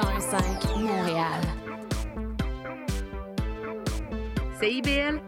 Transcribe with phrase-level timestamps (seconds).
[0.00, 1.42] 1015 Montréal.
[4.58, 5.20] CIBL,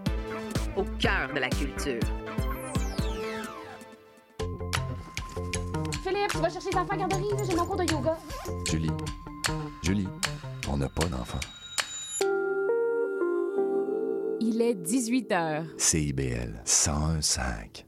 [0.77, 2.00] au cœur de la culture.
[6.02, 8.16] Philippe, tu vas chercher les enfants à garderie, là, j'ai mon cours de yoga.
[8.66, 8.91] Julie,
[9.82, 10.09] Julie,
[10.69, 11.41] on n'a pas d'enfant.
[14.41, 15.64] Il est 18 h.
[15.77, 17.84] CIBL 101.5.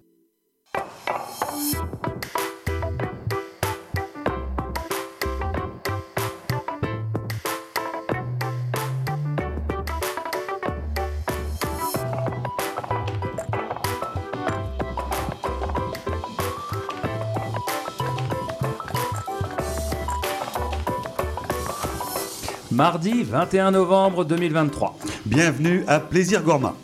[22.75, 24.99] Mardi 21 novembre 2023.
[25.27, 26.75] Bienvenue à Plaisir Gourmand.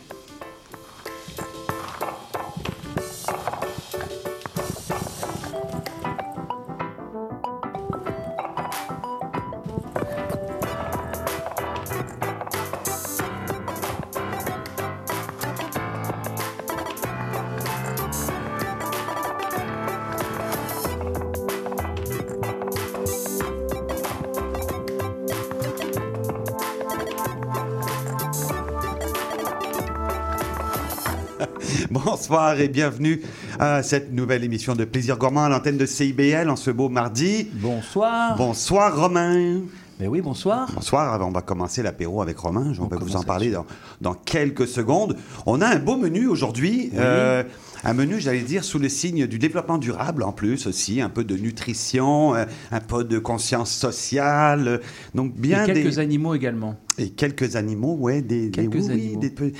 [32.31, 33.21] Bonsoir et bienvenue
[33.59, 37.49] à cette nouvelle émission de Plaisir Gourmand à l'antenne de CIBL en ce beau mardi.
[37.55, 38.37] Bonsoir.
[38.37, 39.63] Bonsoir Romain.
[39.99, 40.71] Mais oui, bonsoir.
[40.73, 43.65] Bonsoir, on va commencer l'apéro avec Romain, on, On va vous en parler dans,
[43.99, 45.17] dans quelques secondes.
[45.45, 47.43] On a un beau menu aujourd'hui, euh,
[47.83, 51.23] un menu, j'allais dire, sous le signe du développement durable en plus aussi, un peu
[51.23, 54.77] de nutrition, euh, un peu de conscience sociale, euh,
[55.15, 55.99] donc bien Et quelques des...
[55.99, 56.77] animaux également.
[56.97, 59.19] Et quelques animaux, ouais, des, Quelques oui, oui, animaux.
[59.21, 59.53] des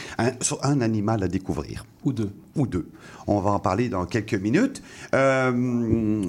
[0.64, 2.30] un, animal à découvrir Ou deux.
[2.58, 2.90] ou deux.
[3.26, 4.84] On va en parler dans quelques minutes.
[5.16, 5.52] Euh,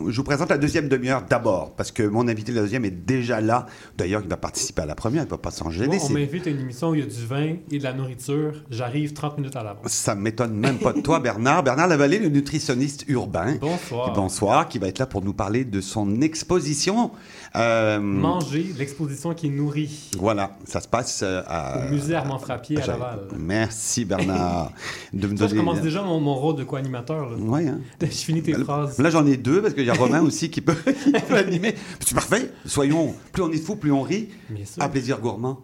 [0.08, 2.90] je vous présente la deuxième demi-heure d'abord, parce que mon invité de la deuxième est
[2.90, 3.66] déjà là.
[3.98, 5.96] D'ailleurs, il va participer à la première, il ne va pas s'en gêner.
[5.96, 7.92] Moi, on m'invite à une émission où il y a du vin et de la
[7.94, 8.62] nourriture.
[8.70, 9.90] J'arrive 30 minutes à l'avance.
[9.90, 11.64] Ça ne m'étonne même pas de toi, Bernard.
[11.64, 13.56] Bernard Lavallée, le nutritionniste urbain.
[13.60, 14.12] Bonsoir.
[14.12, 17.10] Bonsoir, qui va être là pour nous parler de son exposition.
[17.54, 20.10] Euh, Manger, l'exposition qui nourrit.
[20.18, 21.86] Voilà, ça se passe euh, à...
[21.86, 23.20] Au musée Armand Frappier à Laval.
[23.38, 24.72] Merci, Bernard.
[25.12, 27.38] de me Ça, je donner- commence déjà mon, mon rôle de co-animateur.
[27.38, 27.80] Ouais, hein.
[28.00, 28.98] Je finis tes phrases.
[28.98, 30.74] Là, j'en ai deux parce qu'il y a Romain aussi qui peut,
[31.04, 31.74] qui peut animer.
[32.00, 32.50] C'est parfait.
[32.64, 34.30] Soyons, plus on est fou, plus on rit.
[34.48, 34.82] Bien sûr.
[34.82, 35.60] À plaisir gourmand.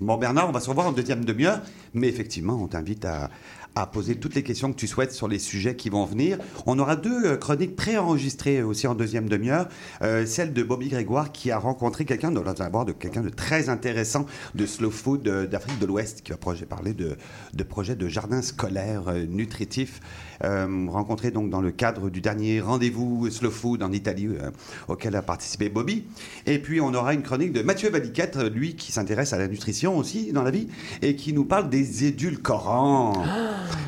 [0.00, 1.60] Bon, Bernard, on va se revoir en deuxième demi-heure.
[1.94, 3.30] Mais effectivement, on t'invite à,
[3.74, 6.38] à poser toutes les questions que tu souhaites sur les sujets qui vont venir.
[6.66, 9.68] On aura deux euh, chroniques préenregistrées aussi en deuxième demi-heure.
[10.02, 13.68] Euh, celle de Bobby Grégoire qui a rencontré quelqu'un, dans d'abord de quelqu'un de très
[13.68, 16.38] intéressant de Slow Food euh, d'Afrique de l'Ouest qui va
[16.68, 17.16] parler de,
[17.54, 20.00] de projets de jardin scolaire nutritif.
[20.44, 24.50] Euh, rencontré donc dans le cadre du dernier rendez-vous Slow Food en Italie euh,
[24.88, 26.04] auquel a participé Bobby.
[26.46, 29.96] Et puis on aura une chronique de Mathieu Valiquette, lui qui s'intéresse à la nutrition
[29.96, 30.68] aussi dans la vie
[31.00, 33.24] et qui nous parle des édulcorants.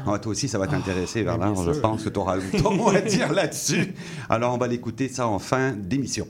[0.07, 2.89] Ah, toi aussi ça va t'intéresser Bernard, bien je pense que tu auras ton mot
[2.91, 3.95] à dire là-dessus.
[4.29, 6.27] Alors on va l'écouter ça en fin d'émission.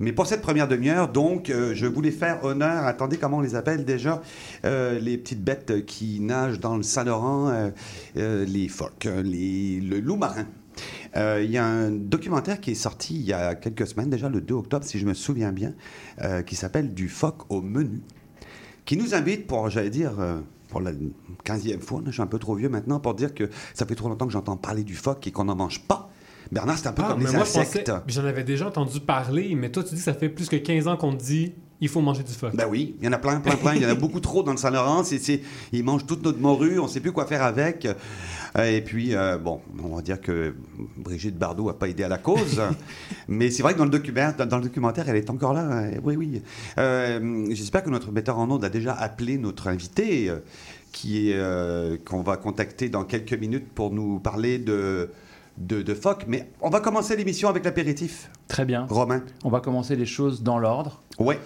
[0.00, 3.56] Mais pour cette première demi-heure, donc, euh, je voulais faire honneur, attendez comment on les
[3.56, 4.22] appelle déjà,
[4.64, 7.72] euh, les petites bêtes qui nagent dans le Saint-Laurent,
[8.16, 10.46] euh, les phoques, euh, les, le loup marin.
[11.16, 14.40] Il y a un documentaire qui est sorti il y a quelques semaines, déjà le
[14.40, 15.74] 2 octobre, si je me souviens bien,
[16.46, 18.02] qui s'appelle Du phoque au menu,
[18.84, 20.12] qui nous invite pour, j'allais dire,
[20.68, 20.92] pour la
[21.44, 24.08] 15e fois, je suis un peu trop vieux maintenant, pour dire que ça fait trop
[24.08, 26.07] longtemps que j'entends parler du phoque et qu'on n'en mange pas.
[26.50, 27.92] Bernard, c'est un peu Ah, comme les moi, insectes.
[28.06, 30.88] J'en avais déjà entendu parler, mais toi, tu dis que ça fait plus que 15
[30.88, 32.56] ans qu'on te dit il faut manger du phoque.
[32.56, 33.74] Ben oui, il y en a plein, plein, plein.
[33.76, 35.04] Il y en a beaucoup trop dans le Saint-Laurent.
[35.72, 37.86] Ils mangent toute notre morue, on ne sait plus quoi faire avec.
[38.56, 40.56] Euh, Et puis, euh, bon, on va dire que
[40.96, 42.60] Brigitte Bardot n'a pas aidé à la cause.
[43.28, 45.60] mais c'est vrai que dans le, documentaire, dans, dans le documentaire, elle est encore là.
[45.70, 45.90] hein.
[46.02, 46.42] Oui, oui.
[46.78, 50.38] Euh, j'espère que notre metteur en ondes a déjà appelé notre invité, euh,
[50.90, 55.10] qui est, euh, qu'on va contacter dans quelques minutes pour nous parler de,
[55.58, 56.24] de, de phoque.
[56.28, 58.30] Mais on va commencer l'émission avec l'apéritif.
[58.48, 58.86] Très bien.
[58.88, 59.22] Romain.
[59.44, 61.02] On va commencer les choses dans l'ordre.
[61.18, 61.38] Ouais.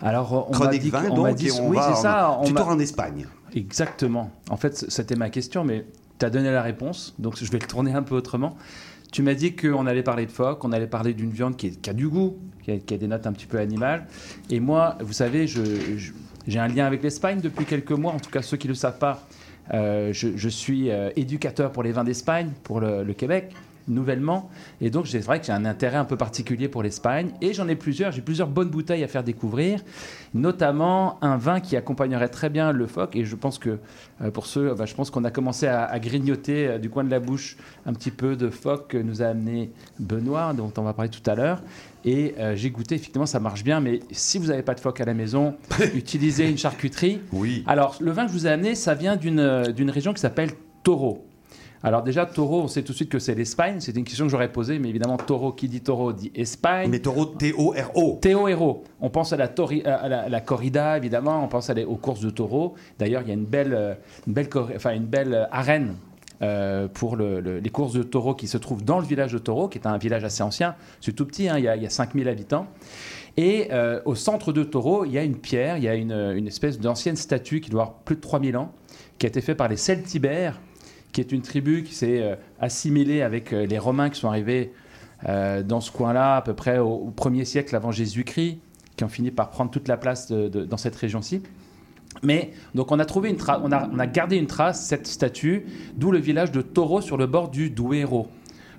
[0.00, 2.02] Alors, on m'a Chronique dit, vin, on m'a donc, dit- et on oui, va c'est
[2.02, 2.30] ça.
[2.30, 3.26] en, on tu en Espagne.
[3.54, 4.30] Exactement.
[4.50, 5.86] En fait, c'était ma question, mais
[6.18, 8.56] tu as donné la réponse, donc je vais le tourner un peu autrement.
[9.12, 11.80] Tu m'as dit qu'on allait parler de phoque, on allait parler d'une viande qui, est-
[11.80, 14.06] qui a du goût, qui a, qui a des notes un petit peu animales.
[14.50, 16.12] Et moi, vous savez, je- je-
[16.46, 18.76] j'ai un lien avec l'Espagne depuis quelques mois, en tout cas ceux qui ne le
[18.76, 19.26] savent pas.
[19.74, 23.52] Euh, je, suis euh, éducateur pour les vins d'Espagne, pour le, Québec.
[23.88, 24.50] nouvellement.
[24.80, 27.30] Et donc, c'est vrai que j'ai un intérêt un peu particulier pour l'Espagne.
[27.40, 28.10] Et j'en ai plusieurs.
[28.12, 29.80] J'ai plusieurs bonnes bouteilles à faire découvrir,
[30.34, 33.14] notamment un vin qui accompagnerait très bien le phoque.
[33.14, 33.78] Et je pense que
[34.22, 37.56] euh, pour ceux, je pense qu'on a commencé à, grignoter du coin de la bouche
[37.86, 39.70] un petit peu de phoque que nous a amené
[40.00, 41.62] Benoît, dont on va parler tout à l'heure.
[42.06, 43.80] Et euh, j'ai goûté, effectivement, ça marche bien.
[43.80, 45.56] Mais si vous n'avez pas de phoque à la maison,
[45.94, 47.20] utilisez une charcuterie.
[47.32, 47.64] Oui.
[47.66, 50.50] Alors, le vin que je vous ai amené, ça vient d'une euh, région qui s'appelle
[50.84, 51.26] Toro.
[51.82, 53.80] Alors déjà, Toro, on sait tout de suite que c'est l'Espagne.
[53.80, 56.88] C'était une question que j'aurais posée, mais évidemment, Toro, qui dit Toro, dit Espagne.
[56.90, 58.18] Mais taureau, T-O-R-O.
[58.48, 58.84] Héros.
[59.00, 61.44] On pense à la, tori- à la, à la corrida, évidemment.
[61.44, 62.74] On pense à les- aux courses de taureaux.
[62.98, 63.94] D'ailleurs, il y a une belle, euh,
[64.26, 65.94] une belle, enfin, une belle arène
[66.42, 69.38] euh, pour le- le- les courses de taureaux qui se trouve dans le village de
[69.38, 70.74] Taureau, qui est un village assez ancien.
[71.00, 72.66] C'est tout petit, hein, il, y a, il y a 5000 habitants.
[73.38, 76.46] Et euh, au centre de Taureau, il y a une pierre, il y a une,
[76.46, 78.72] espèce d'ancienne statue qui doit avoir plus de 3000 ans,
[79.18, 80.60] qui a été faite par les Celtibères,
[81.12, 84.72] qui est une tribu qui s'est euh, assimilée avec les Romains qui sont arrivés
[85.26, 88.58] dans ce coin-là à peu près au, au 1er siècle avant Jésus-Christ,
[88.96, 91.42] qui ont fini par prendre toute la place dans cette région-ci.
[92.22, 95.06] Mais donc on a trouvé une trace, on a, on a gardé une trace, cette
[95.06, 95.66] statue,
[95.96, 98.28] d'où le village de Taureau sur le bord du Duero.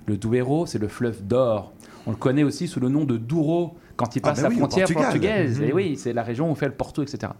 [0.06, 1.72] Le Duero, c'est le fleuve d'or.
[2.06, 4.48] On le connaît aussi sous le nom de Douro quand il Ah passe ben la
[4.50, 5.04] oui, frontière Portugal.
[5.12, 5.60] portugaise.
[5.60, 5.68] Mhm.
[5.68, 7.32] Et oui, c'est la région où on fait le Porto, etc.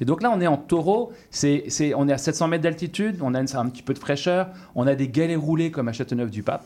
[0.00, 3.18] Et donc là, on est en taureau, c'est, c'est- on est à 700 mètres d'altitude,
[3.20, 5.92] on a une- un petit peu de fraîcheur, on a des galets roulés comme à
[5.92, 6.64] Châteauneuf-du-Pape.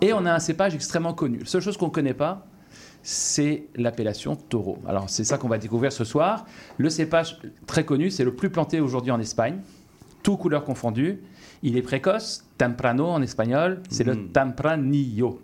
[0.00, 1.38] Et on a un cépage extrêmement connu.
[1.38, 2.44] La seule chose qu'on ne connaît pas,
[3.02, 4.78] c'est l'appellation taureau.
[4.86, 6.46] Alors c'est ça qu'on va découvrir ce soir.
[6.78, 9.58] Le cépage très connu, c'est le plus planté aujourd'hui en Espagne,
[10.22, 11.20] tout couleurs confondues.
[11.64, 14.28] Il est précoce, temprano en espagnol, c'est le Mm.
[14.32, 15.40] tempranillo.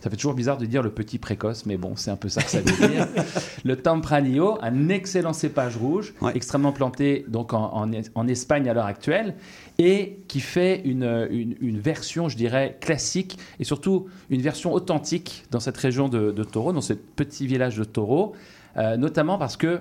[0.00, 2.42] Ça fait toujours bizarre de dire le petit précoce, mais bon, c'est un peu ça
[2.42, 3.06] que ça veut dire.
[3.64, 6.32] le Tempranillo, un excellent cépage rouge, Ouais.
[6.34, 9.34] extrêmement planté donc en, en- en Espagne à l'heure actuelle,
[9.78, 15.44] et qui fait une, une- une version, je dirais, classique, et surtout une version authentique
[15.50, 18.32] dans cette région de, de Taureau, dans ce petit village de Taureau,
[18.78, 19.80] euh, notamment parce que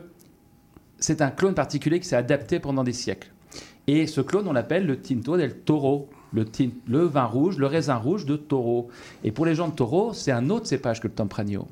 [0.97, 3.31] c'est un clone particulier qui s'est adapté pendant des siècles.
[3.87, 8.25] Et ce clone, on l'appelle le Tinto del Toro, le, vin rouge, le raisin rouge
[8.25, 8.89] de Taureau.
[9.23, 11.67] Et pour les gens de Taureau, c'est un autre cépage que le Tempranillo.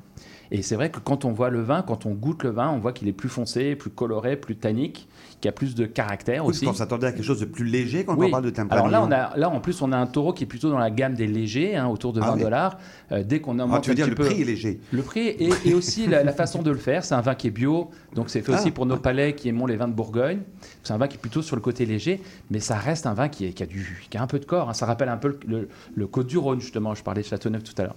[0.50, 2.78] Et c'est vrai que quand on voit le vin, quand on goûte le vin, on
[2.78, 5.08] voit qu'il est plus foncé, plus coloré, plus tannique,
[5.40, 6.64] qu'il a plus de caractère Oui, aussi.
[6.66, 8.26] qu'on s'attendait à quelque chose de plus léger quand Oui.
[8.26, 8.88] on parle de Tempranillo.
[8.88, 10.78] Alors là, on a, là, en plus, on a un taureau qui est plutôt dans
[10.78, 12.42] la gamme des légers, hein, autour de Ah 20 oui.
[12.42, 12.78] dollars.
[13.12, 14.80] Euh, dès qu'on augmente Ah, tu veux un dire petit le peu, prix est léger.
[14.92, 17.04] le prix et, et aussi la, la façon de le faire.
[17.04, 18.72] C'est un vin qui est bio, donc c'est fait aussi Ah.
[18.72, 20.40] pour nos palais qui aimons les vins de Bourgogne.
[20.82, 22.20] C'est un vin qui est plutôt sur le côté léger,
[22.50, 24.44] mais ça reste un vin qui, est- qui a, du, qui a un peu de
[24.44, 24.68] corps.
[24.70, 24.74] hein.
[24.74, 26.94] Ça rappelle un peu le, le, le Côte du Rhône, justement.
[26.94, 27.96] Je parlais de Châteauneuf tout à l'heure.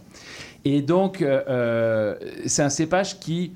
[0.63, 2.15] Et donc, euh, euh,
[2.45, 3.53] c'est un cépage qui,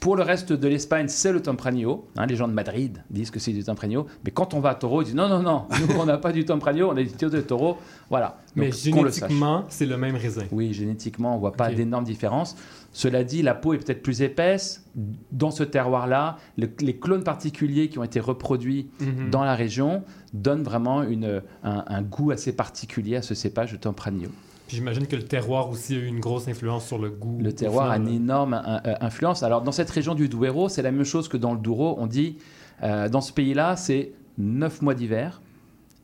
[0.00, 2.06] pour le reste de l'Espagne, c'est le Tempranillo.
[2.16, 4.06] Hein, les gens de Madrid disent que c'est du Tempranillo.
[4.24, 6.30] Mais quand on va à Taureau, ils disent non, non, non, nous, on n'a pas
[6.32, 7.76] du Tempranillo, on a du Tinto de Taureau.
[8.08, 8.38] Voilà.
[8.54, 10.44] Mais Donc, génétiquement, c'est le même raisin.
[10.52, 12.56] Oui, génétiquement, on voit pas d'énormes différences.
[12.92, 14.84] Cela dit, la peau est peut-être plus épaisse.
[15.30, 19.30] Dans ce terroir-là, le- les clones particuliers qui ont été reproduits Mhm.
[19.30, 23.76] dans la région donnent vraiment une- un, un goût assez particulier à ce cépage de
[23.76, 24.30] Tempranillo.
[24.68, 27.38] Puis J'imagine que le terroir aussi a eu une grosse influence sur le goût.
[27.40, 29.42] Le terroir a une énorme in- euh, influence.
[29.42, 31.96] Alors, dans cette région du Duero, c'est la même chose que dans le Douro.
[31.98, 32.36] On dit,
[32.82, 35.40] euh, dans ce pays-là, c'est 9 mois d'hiver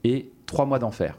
[0.02, 1.18] et 3 mois d'enfer.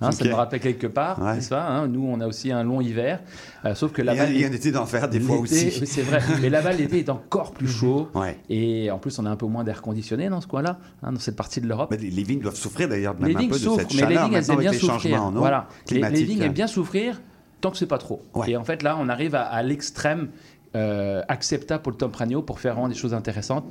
[0.00, 1.34] Hein, Ça me rappelle quelque part, Ouais.
[1.34, 3.20] n'est-ce pas hein Nous, on a aussi un long hiver,
[3.64, 5.72] euh, sauf que là-bas, il y a un été d'enfer des fois aussi.
[5.80, 8.08] oui, C'est vrai, mais là-bas, l'été est encore plus chaud.
[8.14, 8.38] Ouais.
[8.50, 11.20] Et en plus, on a un peu moins d'air conditionné dans ce coin-là, hein, dans
[11.20, 11.94] cette partie de l'Europe.
[11.98, 14.32] Les, les vignes doivent souffrir d'ailleurs même Les un peu de cette mais les vignes,
[14.34, 15.30] elles bien souffrir.
[15.30, 15.68] Voilà.
[15.90, 17.20] Les, les vignes aiment bien souffrir
[17.60, 18.20] tant que c'est pas trop.
[18.34, 18.50] Ouais.
[18.50, 20.30] Et en fait, là, on arrive à, à l'extrême
[20.74, 23.64] euh, acceptable pour le Tempranillo pour faire vraiment des choses intéressantes.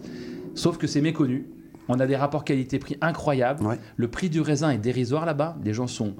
[0.55, 1.45] Sauf que c'est méconnu.
[1.87, 3.63] On a des rapports qualité-prix incroyables.
[3.65, 3.79] Ouais.
[3.95, 5.57] Le prix du raisin est dérisoire là-bas.
[5.63, 6.13] Les gens sont,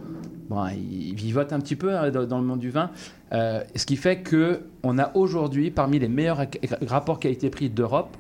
[0.50, 2.92] bon, ils vivotent un petit peu hein, dans, le monde du vin.
[3.32, 6.46] Euh, ce qui fait que on a aujourd'hui parmi les meilleurs
[6.86, 8.18] rapports qualité-prix d'Europe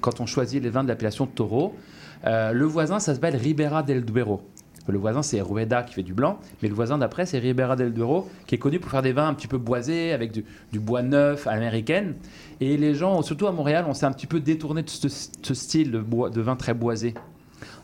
[0.00, 1.74] quand on choisit les vins de l'appellation Taureau.
[2.26, 4.42] Euh, le voisin, ça s'appelle Ribera del Duero.
[4.86, 7.92] Le voisin, c'est Rueda qui fait du blanc, mais le voisin d'après, c'est Ribera del
[7.92, 10.44] Duero, qui est connu pour faire des vins un petit peu boisés, avec du,
[10.78, 12.14] bois neuf à l'américaine.
[12.60, 15.90] Et les gens, surtout à Montréal, on s'est un petit peu détourné de ce, style
[15.90, 17.14] de, vin très boisé.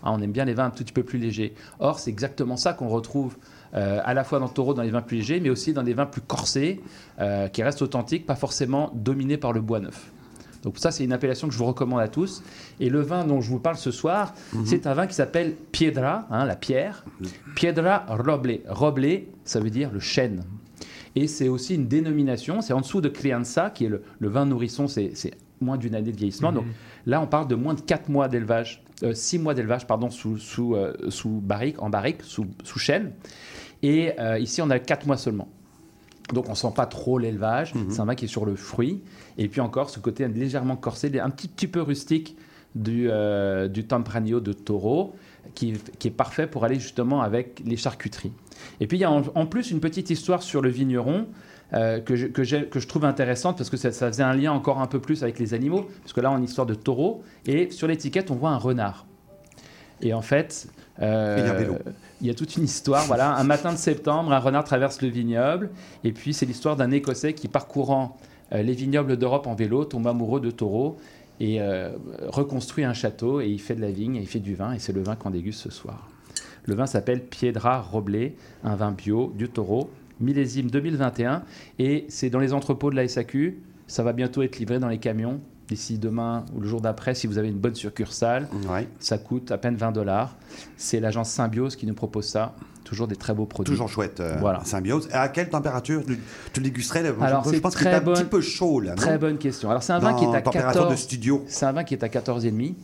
[0.03, 1.55] Ah, on aime bien les vins un tout petit peu plus légers.
[1.79, 3.37] Or, c'est exactement ça qu'on retrouve
[3.75, 5.95] euh, à la fois dans Taureau, dans les vins plus légers, mais aussi dans des
[5.95, 6.81] vins plus corsés,
[7.19, 10.11] euh, qui restent authentiques, pas forcément dominés par le bois neuf.
[10.63, 12.43] Donc ça, c'est une appellation que je vous recommande à tous.
[12.81, 16.27] Et le vin dont je vous parle ce soir, c'est un vin qui s'appelle Piedra,
[16.31, 17.05] hein, la pierre.
[17.55, 18.61] Piedra Roble.
[18.69, 20.43] Roble, ça veut dire le chêne.
[21.17, 24.47] Et c'est aussi une dénomination, c'est en dessous de Crianza, qui est le, le vin
[24.47, 25.13] nourrisson, c'est
[25.61, 26.53] moins d'une année de vieillissement.
[26.53, 26.65] Donc
[27.07, 30.75] là, on parle de moins de 4 mois d'élevage, 6 mois d'élevage, pardon, sous, sous,
[30.75, 33.13] euh, sous barrique, en barrique, sous, sous chêne.
[33.83, 35.49] Et euh, ici, on a 4 mois seulement.
[36.33, 37.75] Donc on sent pas trop l'élevage.
[37.75, 37.91] Mhm.
[37.91, 39.01] C'est un vin qui est sur le fruit.
[39.39, 42.37] Et puis encore ce côté légèrement corsé, un petit, petit peu rustique
[42.75, 45.15] du, euh, du Tempranillo de Taureau,
[45.55, 48.33] qui, qui est parfait pour aller justement avec les charcuteries.
[48.81, 51.27] Et puis il y a en, en plus une petite histoire sur le vigneron.
[51.73, 54.35] euh, que, je, que, j'ai- que je trouve intéressante parce que ça, ça faisait un
[54.35, 56.67] lien encore un peu plus avec les animaux, parce que là on a une histoire
[56.67, 59.07] de taureau, et sur l'étiquette on voit un renard.
[60.03, 60.67] Et en fait,
[61.01, 61.75] euh, Et un vélo.
[62.21, 63.05] Il y a toute une histoire.
[63.07, 65.71] Voilà, un matin de septembre, un renard traverse le vignoble,
[66.05, 68.17] et puis c'est l'histoire d'un Écossais qui, parcourant
[68.53, 70.97] euh, les vignobles d'Europe en vélo, tombe amoureux de taureaux
[71.39, 71.93] et euh,
[72.29, 74.79] reconstruit un château et il fait de la vigne et il fait du vin et
[74.79, 76.09] c'est le vin qu'on déguste ce soir.
[76.65, 81.43] Le vin s'appelle Piedra Roblé, un vin bio du taureau, millésime 2021
[81.79, 83.63] et c'est dans les entrepôts de la SAQ.
[83.87, 87.27] Ça va bientôt être livré dans les camions d'ici demain ou le jour d'après si
[87.27, 88.49] vous avez une bonne succursale.
[88.69, 88.89] Ouais.
[88.99, 90.37] Ça coûte à peine 20 dollars.
[90.77, 92.55] C'est l'agence Symbiose qui nous propose ça.
[92.85, 93.73] Toujours des très beaux produits.
[93.73, 94.65] Toujours chouette, euh, Voilà.
[94.65, 95.09] symbiose.
[95.11, 96.19] Et à quelle température tu,
[96.53, 98.95] tu le dégusterais Alors, je, c'est pense que c'est un petit peu chaud là.
[98.97, 99.71] Très bonne question.
[99.71, 100.91] Alors c'est un vin qui est à température 14.
[100.91, 101.45] de studio.
[101.47, 102.75] C'est un vin qui est à 14,5.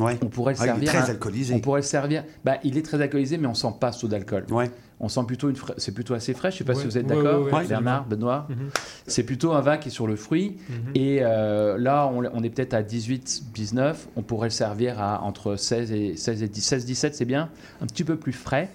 [0.00, 0.18] Ouais.
[0.22, 1.02] On pourrait le Ah, il est servir.
[1.02, 1.54] très alcoolisé.
[1.54, 2.24] On pourrait le servir.
[2.44, 4.44] Bah, il est très alcoolisé, mais on sent pas ce taux d'alcool.
[4.50, 4.70] Ouais.
[4.98, 5.56] On sent plutôt une.
[5.56, 6.50] fra- C'est plutôt assez frais.
[6.50, 6.80] Je sais pas Ouais.
[6.80, 8.06] si vous êtes d'accord, ouais, ouais, Bernard, absolument.
[8.08, 8.46] Benoît.
[8.48, 8.68] Mhm.
[9.06, 10.56] C'est plutôt un vin qui est sur le fruit.
[10.68, 10.76] Mhm.
[10.94, 14.08] Et euh, là, on, on est peut-être à 18, 19.
[14.16, 17.50] On pourrait le servir à entre 16 et 16 et 10, 16, 17, c'est bien.
[17.82, 18.70] Un petit peu plus frais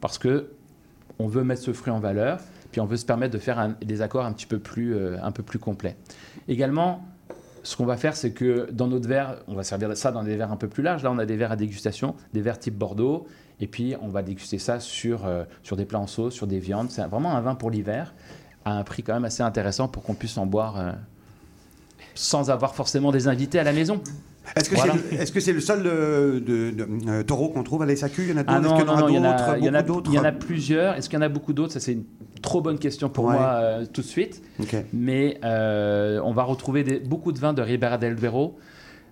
[0.00, 0.50] parce que
[1.18, 2.38] on veut mettre ce fruit en valeur.
[2.72, 5.16] Puis on veut se permettre de faire un- des accords un petit peu plus, euh,
[5.22, 5.96] un peu plus complets.
[6.48, 7.04] Également,
[7.68, 10.36] ce qu'on va faire, c'est que dans notre verre, on va servir ça dans des
[10.36, 11.02] verres un peu plus larges.
[11.02, 13.26] Là, on a des verres à dégustation, des verres type Bordeaux.
[13.60, 16.60] Et puis, on va déguster ça sur, euh, sur des plats en sauce, sur des
[16.60, 16.90] viandes.
[16.90, 18.14] C'est vraiment un vin pour l'hiver,
[18.64, 20.92] à un prix quand même assez intéressant pour qu'on puisse en boire euh,
[22.14, 24.00] sans avoir forcément des invités à la maison.
[24.56, 24.94] Est-ce que Voilà.
[25.40, 28.32] c'est le, seul euh, de, de- euh, taureau qu'on trouve à la SAQ Il y
[28.32, 29.82] en a d'autres Ah non, non, il y en a- d'autres il y en a-
[29.82, 30.10] Beaucoup d'autres?
[30.12, 30.94] il y en a plusieurs.
[30.96, 31.72] Est-ce qu'il y en a beaucoup d'autres?
[31.72, 32.04] Ça, c'est une
[32.42, 33.34] trop bonne question pour Ouais.
[33.34, 34.42] moi euh, tout de suite.
[34.92, 38.56] Mais euh, on va retrouver des- beaucoup de vins de Ribera del Duero.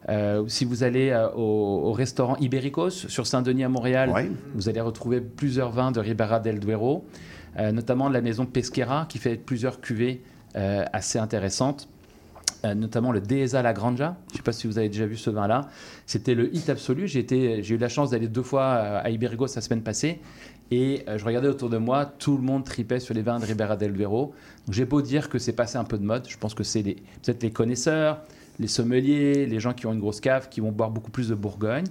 [0.09, 1.41] Euh, si vous allez euh, au,
[1.89, 4.31] au restaurant Ibericos sur Saint-Denis à Montréal, Ouais.
[4.55, 7.05] vous allez retrouver plusieurs vins de Ribera del Duero,
[7.59, 10.23] euh, notamment de la maison Pesquera qui fait plusieurs cuvées
[10.55, 11.87] assez intéressantes.
[12.67, 14.17] Euh, notamment le Dehesa La Granja.
[14.29, 15.69] Je ne sais pas si vous avez déjà vu ce vin-là.
[16.07, 17.07] C'était le hit absolu.
[17.07, 17.25] J'ai
[17.75, 20.21] eu la chance d'aller deux fois euh, à Ibericos la semaine passée.
[20.71, 23.45] Et euh, je regardais autour de moi, tout le monde tripait sur les vins de
[23.45, 24.35] Ribera del Duero.
[24.71, 26.27] J'ai beau dire que c'est passé un peu de mode.
[26.29, 28.21] Je pense que c'est peut-être les connaisseurs,
[28.59, 31.35] les sommeliers, les gens qui ont une grosse cave, qui vont boire beaucoup plus de
[31.35, 31.85] Bourgogne.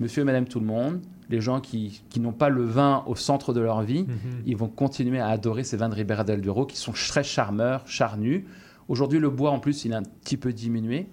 [0.00, 3.16] Monsieur et Madame tout le monde, les gens qui, qui n'ont pas le vin au
[3.16, 4.42] centre de leur vie, Mhm.
[4.46, 7.82] ils vont continuer à adorer ces vins de Ribera del Duero qui sont très charmeurs,
[7.86, 8.44] charnus.
[8.88, 11.06] Aujourd'hui, le bois, en plus, il a un petit peu diminué.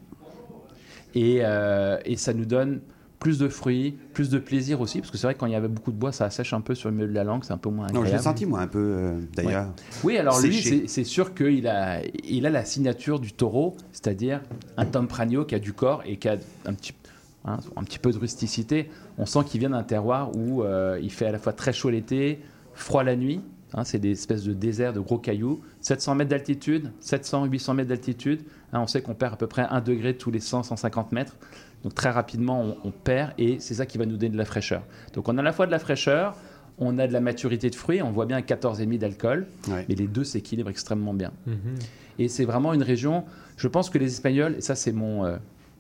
[1.16, 2.82] Et, euh, et ça nous donne
[3.20, 5.56] plus de fruits, plus de plaisir aussi, parce que c'est vrai que quand il y
[5.56, 7.54] avait beaucoup de bois, ça assèche un peu sur le milieu de la langue, c'est
[7.54, 8.18] un peu moins Non, je agréable.
[8.18, 9.68] l'ai senti moi un peu euh, d'ailleurs.
[10.04, 14.42] Oui, alors lui, c'est sûr qu'il a, il a la signature du taureau, c'est-à-dire
[14.76, 16.92] un Tempranillo qui a du corps et qui a un petit,
[17.46, 18.90] hein, un petit peu de rusticité.
[19.18, 21.92] On sent qu'il vient d'un terroir où euh, il fait à la fois très chaud
[21.92, 22.42] l'été,
[22.74, 23.40] froid la nuit.
[23.74, 25.62] Hein, c'est des espèces de déserts, de gros cailloux.
[25.82, 28.42] 700 mètres d'altitude, 700, 800 mètres d'altitude.
[28.72, 31.36] Hein, on sait qu'on perd à peu près 1 degré tous les 100, 150 mètres.
[31.84, 34.46] Donc très rapidement, on, on perd et c'est ça qui va nous donner de la
[34.46, 34.84] fraîcheur.
[35.14, 36.36] Donc on a à la fois de la fraîcheur,
[36.78, 39.48] on a de la maturité de fruits, on voit bien 14,5 d'alcool.
[39.68, 39.86] Ouais.
[39.90, 41.32] Et les deux s'équilibrent extrêmement bien.
[41.46, 41.76] Mhm.
[42.20, 43.26] Et c'est vraiment une région,
[43.58, 45.38] je pense que les Espagnols, et ça c'est mon, euh,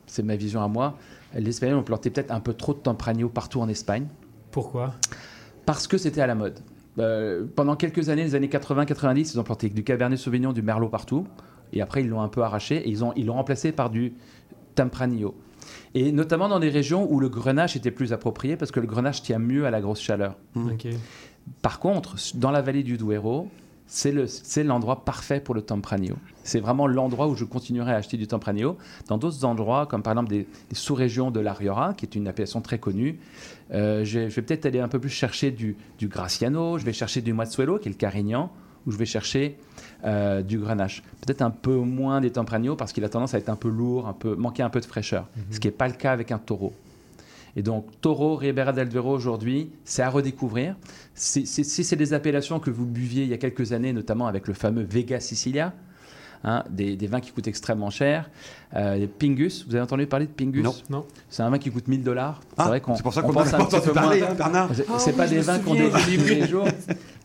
[0.07, 0.97] c'est ma vision à moi,
[1.35, 4.07] les Espagnols ont planté peut-être un peu trop de Tempranillo partout en Espagne,
[4.51, 4.93] Pourquoi?
[5.65, 6.59] Parce que c'était à la mode.
[6.99, 10.89] Euh, pendant quelques années, les années 80-90, ils ont planté du Cabernet Sauvignon, du Merlot
[10.89, 11.27] partout,
[11.71, 14.13] et après ils l'ont un peu arraché et ils ont, ils l'ont remplacé par du
[14.75, 15.35] Tempranillo.
[15.95, 19.21] Et notamment dans des régions où le grenache était plus approprié, parce que le grenache
[19.21, 20.37] tient mieux à la grosse chaleur.
[21.61, 23.49] Par contre, dans la vallée du Duero,
[23.87, 26.15] c'est le- c'est l'endroit parfait pour le Tempranillo.
[26.43, 28.77] C'est vraiment l'endroit où je continuerai à acheter du Tempranillo.
[29.07, 32.27] Dans d'autres endroits, comme par exemple des, des sous-régions de la Rioja, qui est une
[32.27, 33.19] appellation très connue,
[33.71, 36.93] euh, je, je vais peut-être aller un peu plus chercher du, du Graciano, je vais
[36.93, 38.51] chercher du Mazzuelo, qui est le Carignan,
[38.85, 39.57] ou je vais chercher
[40.03, 41.03] euh, du Grenache.
[41.25, 44.07] Peut-être un peu moins des Tempranillo, parce qu'il a tendance à être un peu lourd,
[44.07, 46.39] un peu, manquer un peu de fraîcheur, ce qui n'est pas le cas avec un
[46.39, 46.73] taureau.
[47.55, 50.75] Et donc, Taureau, Ribera del Duero aujourd'hui, c'est à redécouvrir.
[51.13, 54.53] Si c'est des appellations que vous buviez il y a quelques années, notamment avec le
[54.55, 55.71] fameux Vega Sicilia,
[56.43, 58.31] hein, des, des vins qui coûtent extrêmement cher.
[58.75, 60.63] Euh, Pingus, vous avez entendu parler de Pingus?
[60.63, 60.73] Non.
[60.89, 61.05] Non.
[61.29, 62.41] C'est un vin qui coûte 1000 dollars.
[62.57, 63.93] Ah, c'est vrai qu'on c'est pour ça on qu'on en pense a un petit peu
[63.93, 64.31] parler, moins.
[64.31, 64.69] hein, Bernard.
[64.97, 66.67] C'est oui, pas des vins qu'on l'ai tous les jours,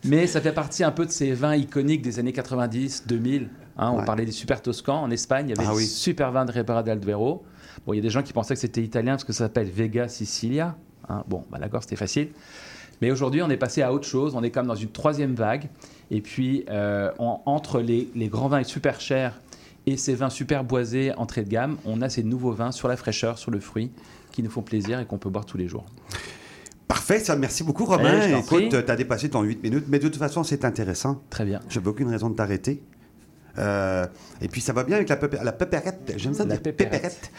[0.05, 3.49] mais ça fait partie un peu de ces vins iconiques des années 90, 2000.
[3.77, 3.89] hein.
[3.93, 4.05] on Ouais.
[4.05, 5.85] parlait des super toscans en Espagne, il y avait Ah des oui.
[5.87, 7.43] super vins de Ribera del Duero.
[7.85, 9.69] Bon, il y a des gens qui pensaient que c'était italien parce que ça s'appelle
[9.69, 10.75] Vega Sicilia.
[11.07, 11.23] hein.
[11.27, 12.29] Bon, bah d'accord, c'était facile.
[13.01, 14.35] Mais aujourd'hui, on est passé à autre chose.
[14.35, 15.69] On est comme dans une troisième vague.
[16.11, 19.39] Et puis, euh, on- entre les, les grands vins super chers
[19.85, 22.97] et ces vins super boisés entrée de gamme, on a ces nouveaux vins sur la
[22.97, 23.91] fraîcheur, sur le fruit,
[24.31, 25.85] qui nous font plaisir et qu'on peut boire tous les jours.
[26.87, 27.35] Parfait, ça.
[27.35, 28.19] Merci beaucoup, Romain.
[28.27, 31.21] Eh, Écoute, tu as dépassé ton 8 minutes, mais de toute façon, c'est intéressant.
[31.29, 31.59] Très bien.
[31.69, 32.81] Je n'ai aucune raison de t'arrêter.
[33.57, 34.05] Euh,
[34.41, 36.13] et puis, ça va bien avec la, pépé- la pépérette.
[36.17, 36.91] J'aime ça La dire pépérette.
[37.01, 37.31] pépérette.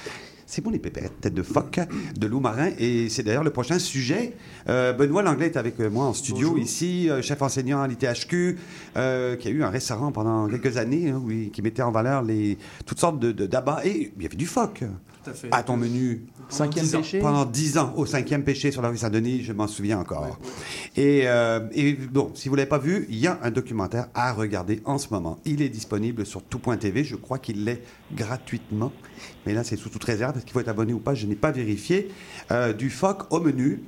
[0.53, 1.79] C'est bon, les pépérettes, tête de phoque,
[2.19, 2.71] de loup marin.
[2.77, 4.33] Et c'est d'ailleurs le prochain sujet.
[4.69, 8.59] Euh, Benoît Langlais est avec moi en studio ici, euh, chef enseignant à l'ITHQ,
[8.97, 12.59] euh, qui a eu un restaurant pendant quelques années, hein, qui mettait en valeur les,
[12.85, 13.83] toutes sortes de- d'abats.
[13.85, 14.83] Et il y avait du phoque
[15.23, 15.49] Tout à fait.
[15.53, 16.27] à ton menu.
[16.49, 16.99] Cinquième ans.
[16.99, 20.39] péché Pendant dix ans, au cinquième péché sur la rue Saint-Denis, je m'en souviens encore.
[20.97, 24.09] Et, euh, et bon, si vous ne l'avez pas vu, il y a un documentaire
[24.15, 25.39] à regarder en ce moment.
[25.45, 27.05] Il est disponible sur tout.tv.
[27.05, 27.83] Je crois qu'il l'est
[28.15, 28.93] gratuitement.
[29.47, 30.37] Mais là, c'est sous toute réserve.
[30.37, 31.15] Est-ce qu'il faut être abonné ou pas?
[31.15, 32.11] Je n'ai pas vérifié.
[32.51, 33.83] Euh, du phoque au menu.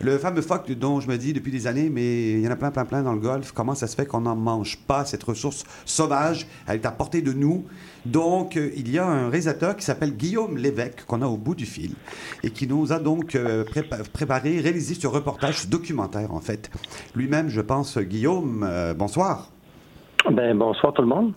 [0.00, 2.56] Le fameux phoque dont je me dis depuis des années, mais il y en a
[2.56, 3.52] plein, plein, plein dans le golfe.
[3.52, 7.22] Comment ça se fait qu'on n'en mange pas cette ressource sauvage Elle est à portée
[7.22, 7.64] de nous?
[8.04, 11.54] Donc, euh, il y a un réalisateur qui s'appelle Guillaume Lévesque, qu'on a au bout
[11.54, 11.92] du fil,
[12.42, 16.70] et qui nous a donc euh, prépa- préparé, réalisé ce reportage, ce documentaire, en fait.
[17.14, 19.50] Lui-même, je pense, Guillaume, euh, bonsoir.
[20.30, 21.32] Ben, bonsoir tout le monde.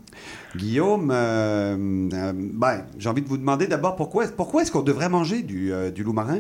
[0.56, 5.72] Guillaume, ben, j'ai envie de vous demander d'abord pourquoi, pourquoi est-ce qu'on devrait manger du,
[5.94, 6.40] du loup marin?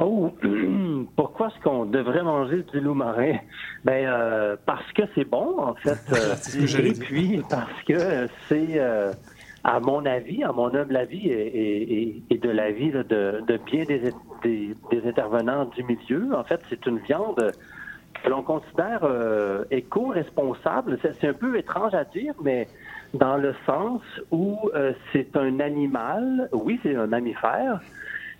[0.00, 0.32] Oh,
[1.16, 3.36] pourquoi est-ce qu'on devrait manger du loup marin?
[3.84, 5.98] Ben, euh, parce que c'est bon, en fait.
[6.12, 9.12] Euh, C'est ce et puis, parce que c'est, euh,
[9.64, 13.02] à mon avis, à mon humble avis et, et- et- et de l'avis de,
[13.46, 14.12] de bien des,
[14.42, 17.54] des, des intervenants du milieu, en fait, c'est une viande
[18.22, 20.98] que l'on considère euh, éco-responsable.
[21.02, 22.68] C'est, c'est un peu étrange à dire, mais
[23.14, 27.80] dans le sens où euh, c'est un animal, oui, c'est un mammifère,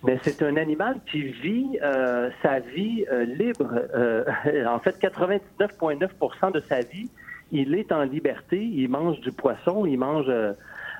[0.04, 3.68] mais c'est un animal qui vit euh, sa vie euh, libre.
[3.94, 4.24] Euh,
[4.66, 7.10] en fait, 99,9% de sa vie,
[7.50, 8.62] il est en liberté.
[8.62, 10.52] Il mange du poisson, il mange euh,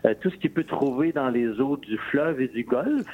[0.04, 3.06] euh, tout ce qu'il peut trouver dans les eaux du fleuve et du golfe.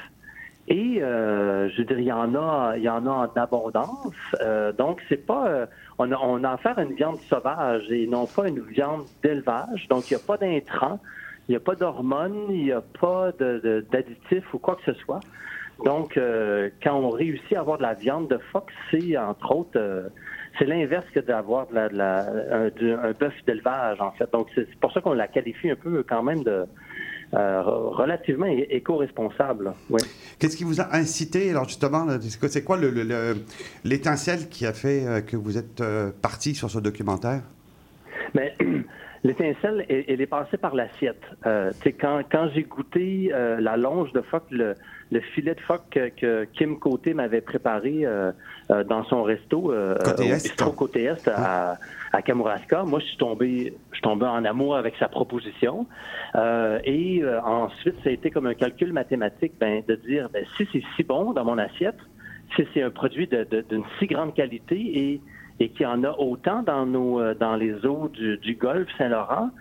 [0.67, 4.15] Et euh, je dire, il y en a, il y en a en abondance.
[4.79, 5.67] Donc, c'est pas,
[5.99, 9.87] on, a, on a affaire à une viande sauvage et non pas une viande d'élevage.
[9.89, 10.99] Donc, il n'y a pas d'intrants,
[11.47, 15.19] il n'y a pas d'hormones, il n'y a pas d'additifs ou quoi que ce soit.
[15.83, 19.71] Donc, euh, quand on réussit à avoir de la viande de phoque, c'est entre autres,
[19.77, 20.07] euh,
[20.57, 22.27] c'est l'inverse que d'avoir de la, de la-
[23.03, 24.31] un, bœuf d'élevage, en fait.
[24.31, 26.63] Donc, c'est pour ça qu'on la qualifie un peu quand même de
[27.33, 29.73] euh, relativement éco-responsable.
[29.89, 29.99] Oui.
[30.39, 33.35] Qu'est-ce qui vous a incité, alors justement, c'est quoi- quoi le- le- le-
[33.83, 35.83] l'étincelle qui a fait que vous êtes
[36.21, 37.41] parti sur ce documentaire?
[38.35, 38.53] Mais
[39.23, 41.21] l'étincelle, elle, elle est passée par l'assiette.
[41.45, 44.75] Euh, quand quand j'ai goûté euh, la longe de phoque, le,
[45.11, 48.31] le filet de phoque que, que Kim Côté m'avait préparé euh,
[48.71, 50.43] euh, dans son resto, euh, Côté au Est.
[50.43, 51.77] bistrot Côté Est à,
[52.11, 55.85] à Kamouraska, moi, je suis tombé, je suis tombé en amour avec sa proposition.
[56.35, 60.43] Euh, et euh, ensuite, ça a été comme un calcul mathématique, ben, de dire, ben,
[60.57, 61.99] si c'est si bon dans mon assiette,
[62.55, 65.21] si c'est un produit d'une si grande qualité et,
[65.59, 68.89] et qu'il y en a autant dans nos euh, dans les eaux du, du Golfe
[68.97, 69.51] Saint-Laurent,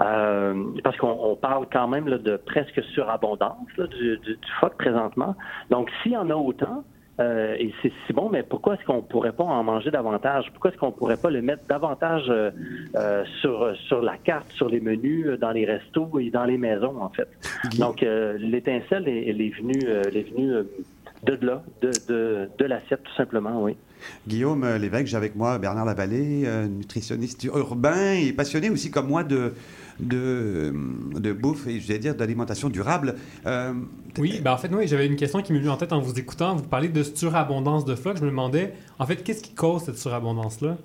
[0.00, 4.52] euh, parce qu'on on parle quand même là, de presque surabondance là, du, du, du
[4.60, 5.36] phoque présentement.
[5.70, 6.84] Donc, s'il y en a autant,
[7.20, 10.50] euh, et c'est si bon, mais pourquoi est-ce qu'on pourrait pas en manger davantage?
[10.52, 12.50] Pourquoi est-ce qu'on pourrait pas le mettre davantage euh,
[12.96, 16.96] euh, sur, sur la carte, sur les menus, dans les restos et dans les maisons,
[17.02, 17.28] en fait?
[17.78, 20.50] Donc, l'étincelle, elle, elle est venue, elle est venue
[21.24, 23.76] de là, de, de, de l'assiette, tout simplement, oui.
[24.26, 29.52] Guillaume Lévesque, j'ai avec moi Bernard Lavallée, nutritionniste urbain et passionné aussi comme moi de,
[30.00, 30.72] de,
[31.18, 33.14] de bouffe et je vais dire d'alimentation durable.
[33.46, 33.72] Euh,
[34.18, 36.18] Oui, ben en fait, oui, j'avais une question qui m'est venue en tête en vous
[36.18, 36.56] écoutant.
[36.56, 38.16] Vous parlez de surabondance de phoque.
[38.18, 40.76] Je me demandais, en fait, qu'est-ce qui cause cette surabondance-là?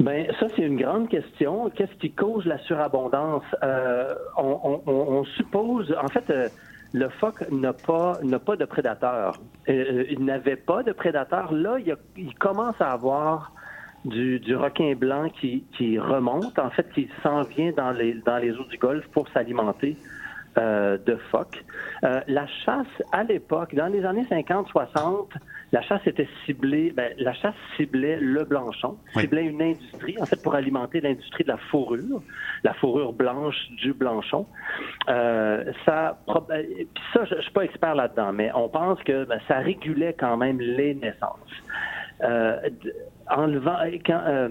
[0.00, 1.70] Ben, ça, c'est une grande question.
[1.74, 3.44] Qu'est-ce qui cause la surabondance?
[3.62, 6.48] Euh, on, on- on- on suppose, en fait, euh,
[6.92, 9.40] le phoque n'a pas, n'a pas de prédateurs.
[9.68, 11.52] Euh, il n'avait pas de prédateurs.
[11.52, 13.52] Là, il, y a- il commence à avoir
[14.04, 18.38] du, du requin blanc qui, qui remonte, en fait, qui s'en vient dans les, dans
[18.38, 19.96] les eaux du Golfe pour s'alimenter
[20.56, 21.64] euh, de phoques.
[22.04, 25.30] Euh, la chasse, à l'époque, dans les années 50-60,
[25.72, 29.22] la chasse était ciblée, ben, la chasse ciblait le blanchon, Oui.
[29.22, 32.22] ciblait une industrie, en fait, pour alimenter l'industrie de la fourrure,
[32.62, 34.46] la fourrure blanche du blanchon.
[35.08, 36.62] Euh, ça, euh,
[37.12, 40.36] ça, je, je suis pas expert là-dedans, mais on pense que ben, ça régulait quand
[40.36, 41.64] même les naissances.
[43.30, 44.48] Enlevant, quand euh,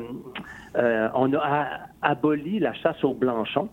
[0.78, 1.68] euh, on a
[2.02, 3.70] aboli la chasse au blanchon,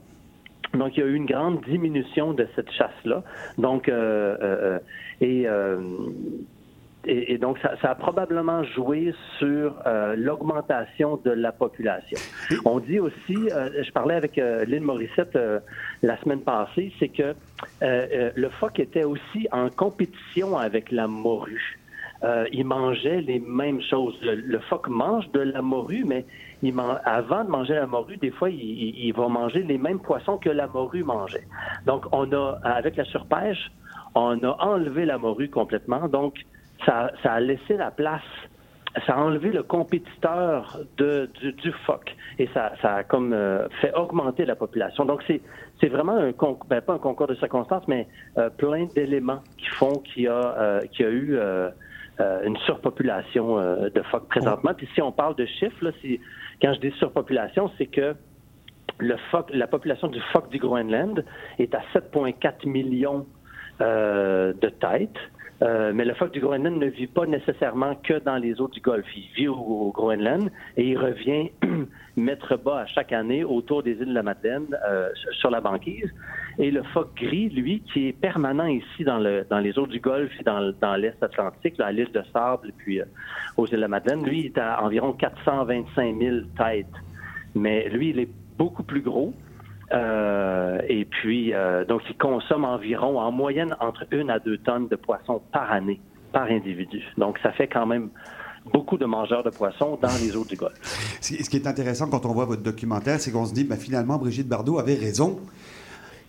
[0.75, 3.25] donc, il y a eu une grande diminution de cette chasse-là.
[3.59, 4.79] Donc, euh,
[5.21, 5.47] et
[7.07, 9.75] et, donc, ça, ça a probablement joué sur
[10.17, 12.19] l'augmentation de la population.
[12.67, 15.37] On dit aussi, je parlais avec Lynn Morissette
[16.03, 17.35] la semaine passée, c'est que
[17.81, 21.80] le phoque était aussi en compétition avec la morue.
[22.23, 24.15] Euh, il mangeait les mêmes choses.
[24.23, 26.27] Le, phoque mange de la morue, mais
[27.05, 30.51] avant de manger la morue, des fois, il, il- va manger les mêmes poissons que
[30.51, 31.47] la morue mangeait.
[31.87, 33.71] Donc, on a, avec la surpêche,
[34.15, 36.09] on a enlevé la morue complètement.
[36.09, 36.35] Donc,
[36.85, 38.23] ça, a laissé la place,
[39.07, 44.57] ça a enlevé le compétiteur du, phoque et ça, a comme euh, fait augmenter la
[44.57, 45.07] population.
[45.07, 46.33] Donc, c'est, vraiment un
[46.69, 50.87] ben, pas un concours de circonstances, mais euh, plein d'éléments qui font qu'il a, euh,
[50.89, 51.39] qu'il y a eu
[52.21, 54.75] euh, une surpopulation euh, de phoques présentement.
[54.75, 55.93] Puis si on parle de chiffres,
[56.61, 58.15] quand je dis surpopulation, c'est que
[59.01, 61.25] la population du phoque du Groenland
[61.59, 63.27] est à 7,4 millions
[63.81, 65.19] euh, de têtes.
[65.63, 68.81] Euh, mais le phoque du Groenland ne vit pas nécessairement que dans les eaux du
[68.81, 69.07] Golfe.
[69.15, 71.51] Il vit au, Groenland et il revient
[72.17, 76.11] mettre bas à chaque année autour des îles de la Madeleine euh, sur la banquise.
[76.59, 80.01] Et le phoque gris, lui, qui est permanent ici dans, le, dans les eaux du
[80.01, 83.05] Golfe et dans, l'Est Atlantique, à l'île de Sable puis euh,
[83.57, 86.87] aux îles de la Madeleine, lui, il est à environ 425 000 têtes.
[87.55, 89.35] Mais lui, il est beaucoup plus gros.
[89.93, 94.89] Euh, et puis, euh, donc, il consomme environ, en moyenne, entre une à deux tonnes
[94.89, 96.01] de poissons par année,
[96.33, 97.03] par individu.
[97.19, 98.11] Donc, ça fait quand même
[98.73, 101.19] beaucoup de mangeurs de poissons dans les eaux du Golfe.
[101.21, 104.17] Ce qui est intéressant quand on voit votre documentaire, c'est qu'on se dit, ben, finalement,
[104.19, 105.41] Brigitte Bardot avait raison.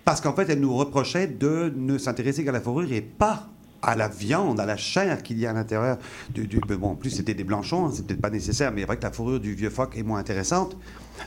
[0.05, 3.43] Parce qu'en fait, elle nous reprochait de ne s'intéresser qu'à la fourrure et pas
[3.83, 5.97] à la viande, à la chair qu'il y a à l'intérieur.
[6.29, 8.87] Du- ben bon, en plus, c'était des blanchons, hein, c'est peut-être pas nécessaire, mais c'est
[8.87, 10.75] vrai que la fourrure du vieux phoque est moins intéressante.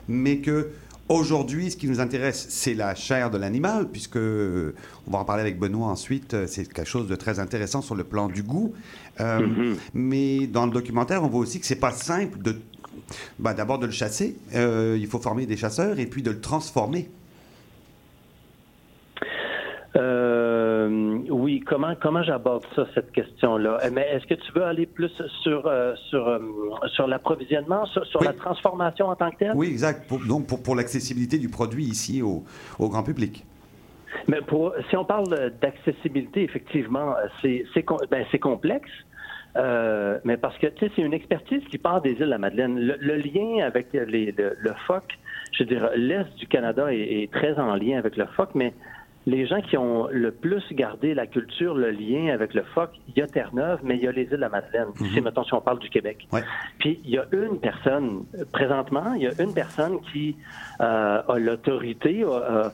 [0.08, 0.70] Mais que
[1.08, 4.74] aujourd'hui, ce qui nous intéresse, c'est la chair de l'animal, puisque euh,
[5.06, 6.34] on va en parler avec Benoît ensuite.
[6.34, 8.72] euh, C'est quelque chose de très intéressant sur le plan du goût.
[9.20, 9.76] Euh, Mhm.
[9.94, 12.56] Mais dans le documentaire, on voit aussi que c'est pas simple de
[13.38, 14.36] ben, d'abord de le chasser.
[14.54, 17.08] Il faut former des chasseurs et puis de le transformer.
[19.96, 20.53] Euh,
[21.30, 23.78] oui, comment comment j'aborde ça cette question-là?
[23.82, 25.10] Euh, Mais est-ce que tu veux aller plus
[25.42, 26.38] sur euh, sur euh,
[26.94, 28.26] sur l'approvisionnement, sur, sur Oui.
[28.26, 29.52] la transformation en tant que telle?
[29.54, 30.08] Oui, exact.
[30.08, 32.44] Pour- donc pour, pour l'accessibilité du produit ici au,
[32.78, 33.44] au grand public.
[34.28, 38.90] Mais pour, si on parle d'accessibilité, effectivement, euh, c'est c'est ben, complexe.
[39.56, 42.38] Euh, mais parce que tu sais, c'est une expertise qui part des îles de la
[42.38, 42.76] Madeleine.
[42.76, 45.16] Le, le lien avec les, le, le phoque,
[45.52, 48.72] je veux dire, l'est du Canada est, est très en lien avec le phoque, mais
[49.26, 53.18] les gens qui ont le plus gardé la culture, le lien avec le phoque, il
[53.18, 54.88] y a Terre-Neuve, mais il y a les îles de la Madeleine.
[55.14, 56.26] C'est, mettons, si on parle du Québec.
[56.30, 56.42] Ouais.
[56.78, 60.36] Puis il y a une personne, présentement, il y a une personne qui
[60.80, 62.68] euh, a l'autorité euh,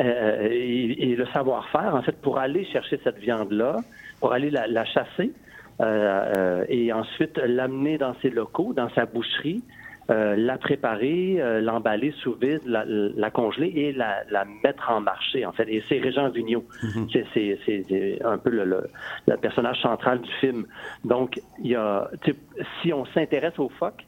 [0.00, 3.76] euh, et, et le savoir-faire, en fait, pour aller chercher cette viande-là,
[4.18, 5.32] pour aller la, la chasser
[5.80, 9.62] euh, euh, et ensuite l'amener dans ses locaux, dans sa boucherie,
[10.10, 15.00] euh, la préparer, euh, l'emballer sous vide, la, la congeler et la, la mettre en
[15.00, 15.68] marché, en fait.
[15.68, 16.64] Et c'est Régent Vigneault.
[17.12, 17.26] C'est-
[17.64, 18.90] C'est un peu le, le-
[19.28, 20.66] le personnage central du film.
[21.04, 22.10] Donc, il y a,
[22.82, 24.04] si on s'intéresse au phoque,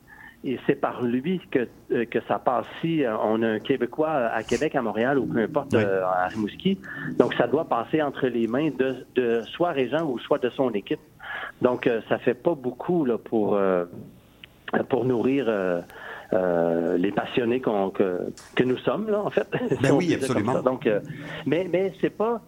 [0.46, 2.66] et c'est par lui que, euh, que ça passe.
[2.82, 5.82] Si on a un Québécois à Québec, à Montréal ou peu importe, Oui.
[5.82, 6.78] euh, à Rimouski,
[7.18, 10.70] donc ça doit passer entre les mains de, de soit Régent ou soit de son
[10.72, 11.00] équipe.
[11.62, 13.54] Donc ça fait pas beaucoup là, pour,
[14.82, 15.80] pour nourrir euh,
[16.32, 19.46] euh, les passionnés qu'on- que, que nous sommes, là, en fait.
[19.82, 20.60] Ben oui, absolument.
[20.62, 21.00] Donc, euh,
[21.46, 22.40] mais mais c'est pas.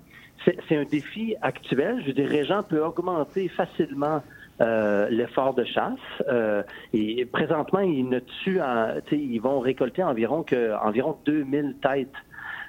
[0.68, 2.00] C'est un défi actuel.
[2.02, 4.22] Je veux dire, Régent peut augmenter facilement
[4.60, 5.98] euh, l'effort de chasse.
[6.28, 6.62] Euh,
[6.92, 12.08] et présentement, ils ne tuent, en- ils vont récolter environ que environ 2000 têtes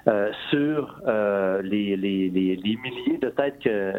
[0.08, 3.92] euh, sur euh, les, les, les, les milliers de têtes que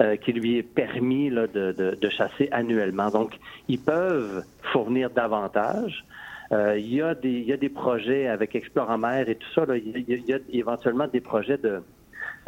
[0.00, 3.08] euh, qui lui est permis là, de, de, de chasser annuellement.
[3.10, 6.04] Donc, ils peuvent fournir davantage.
[6.52, 9.64] Euh, il, y a des, il y a des projets avec Exploramer et tout ça.
[9.64, 9.76] là.
[9.76, 11.80] Il, y a, il y a éventuellement des projets de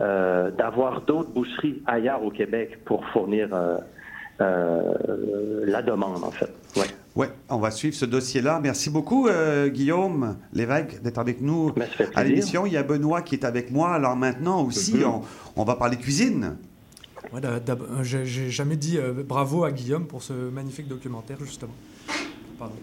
[0.01, 3.49] euh, d'avoir d'autres boucheries ailleurs au Québec pour fournir
[4.41, 6.51] la demande, en fait.
[6.77, 6.87] Ouais.
[7.17, 8.59] Ouais, on va suivre ce dossier-là.
[8.61, 12.67] Merci beaucoup, euh, Guillaume Lévesque, d'être avec nous Ben, à l'émission.
[12.67, 13.91] Il y a Benoît qui est avec moi.
[13.95, 15.05] Alors maintenant aussi, Mhm.
[15.07, 15.21] on,
[15.55, 16.57] on va parler cuisine.
[17.35, 21.75] Ouais, euh, J'ai jamais dit euh, bravo à Guillaume pour ce magnifique documentaire, justement.
[22.59, 22.75] Pardon.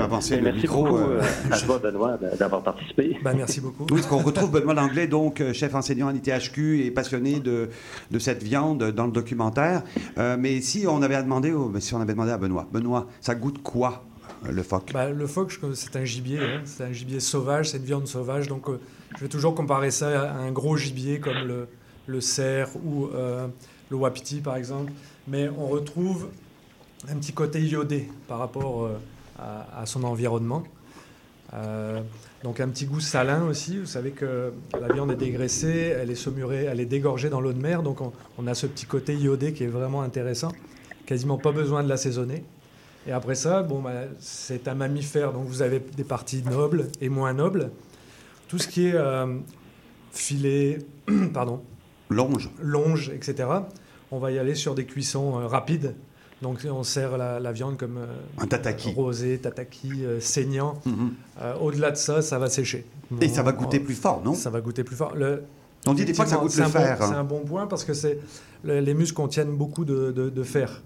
[0.00, 0.82] Avancer merci micro.
[0.84, 3.16] beaucoup euh, euh, à toi, Benoît, d'avoir participé.
[3.22, 3.84] Bah, merci beaucoup.
[3.84, 7.68] Oui, parce qu'on retrouve Benoît Langlais, donc chef enseignant à l'ITHQ et passionné de,
[8.10, 9.82] de cette viande dans le documentaire.
[10.16, 13.34] Euh, mais si on avait demandé, au- si on avait demandé à Benoît, Benoît, ça
[13.34, 14.04] goûte quoi
[14.50, 14.90] le phoque?
[14.94, 16.60] Bah, le phoque, c'est un gibier, hein.
[16.64, 18.80] c'est un gibier sauvage, c'est une viande sauvage, donc euh,
[19.16, 21.68] je vais toujours comparer ça à un gros gibier comme le,
[22.06, 23.48] le cerf ou euh,
[23.90, 24.92] le wapiti par exemple.
[25.26, 26.28] mais on retrouve
[27.08, 28.98] un petit côté iodé par rapport euh,
[29.38, 30.64] à, son environnement.
[31.54, 32.00] Euh,
[32.42, 33.78] donc un petit goût salin aussi.
[33.78, 37.52] Vous savez que la viande est dégraissée, elle est saumurée, elle est dégorgée dans l'eau
[37.52, 40.52] de mer, donc on, on a ce petit côté iodé qui est vraiment intéressant.
[41.06, 42.44] Quasiment pas besoin de l'assaisonner.
[43.06, 47.08] Et après ça, bon, bah, c'est un mammifère, donc vous avez des parties nobles et
[47.08, 47.70] moins nobles.
[48.48, 49.38] Tout ce qui est euh,
[50.12, 50.78] filet,
[51.32, 51.62] pardon,
[52.10, 52.50] Longe.
[52.62, 53.48] longe, etc.
[54.10, 55.94] On va y aller sur des cuissons euh, rapides.
[56.40, 58.06] Donc on sert la, la viande comme euh,
[58.38, 58.92] Un tataki.
[58.92, 60.80] rosé, tataki, euh, saignant.
[60.86, 61.12] Mhm.
[61.42, 62.86] Euh, Au-delà de ça, ça va sécher.
[63.20, 64.34] Et ça va On- goûter plus fort, non?
[64.34, 65.14] Ça va goûter plus fort.
[65.16, 65.42] Le-
[65.86, 66.70] On dit des fois que ça goûte le fer.
[66.70, 67.18] c'est un bon- C'est hein.
[67.20, 68.18] un bon point parce que c'est
[68.64, 70.82] le- les muscles contiennent beaucoup de, de- de fer.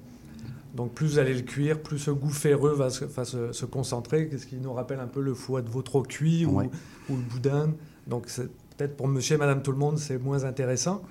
[0.74, 3.66] Donc plus vous allez le cuire, plus ce goût ferreux va se, va se- se
[3.66, 6.70] concentrer, ce qui nous rappelle un peu le foie de veau trop cuit ou, Ouais.
[7.11, 7.70] ou le boudin.
[8.06, 11.02] Donc c'est- peut-être pour monsieur et madame tout le monde, c'est moins intéressant.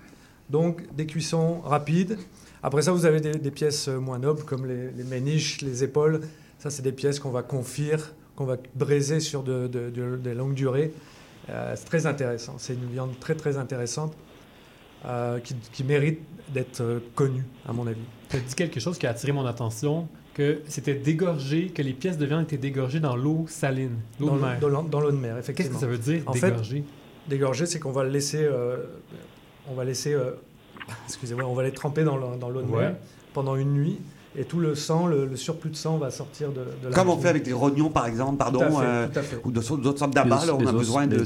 [0.50, 2.18] Donc des cuissons rapides.
[2.64, 5.84] Après ça, vous avez des, des pièces euh, moins nobles comme les, les méniches, les
[5.84, 6.22] épaules.
[6.60, 10.30] Ça, c'est des pièces qu'on va confire, qu'on va braiser sur de, de- de- de
[10.32, 10.94] longues durées.
[11.50, 12.56] Euh, c'est très intéressant.
[12.58, 14.14] C'est une viande très très intéressante
[15.06, 16.20] euh, qui, qui mérite
[16.54, 18.02] d'être connue, à mon avis.
[18.30, 21.94] Tu as dit quelque chose qui a attiré mon attention, que c'était dégorgé, que les
[21.94, 24.60] pièces de viande étaient dégorgées dans l'eau saline, l'eau de mer.
[24.60, 25.76] dans l'eau de mer, Qu'est-ce effectivement.
[25.80, 26.84] que ça veut dire, En fait, dégorgé?
[27.28, 28.78] Dégorger, c'est qu'on va le laisser, euh,
[29.70, 30.32] on va laisser, euh,
[31.08, 32.80] excusez-moi, on va les tremper dans l'eau de Ouais.
[32.84, 32.96] mer
[33.34, 34.00] pendant une nuit,
[34.38, 37.10] et tout le sang, le, le surplus de sang va sortir de, de la Comme
[37.10, 39.40] on fait avec des rognons, par exemple, pardon, Tout à fait, euh, tout à fait.
[39.46, 41.18] ou d'autres d'autres sortes d'abats, on a os- besoin de-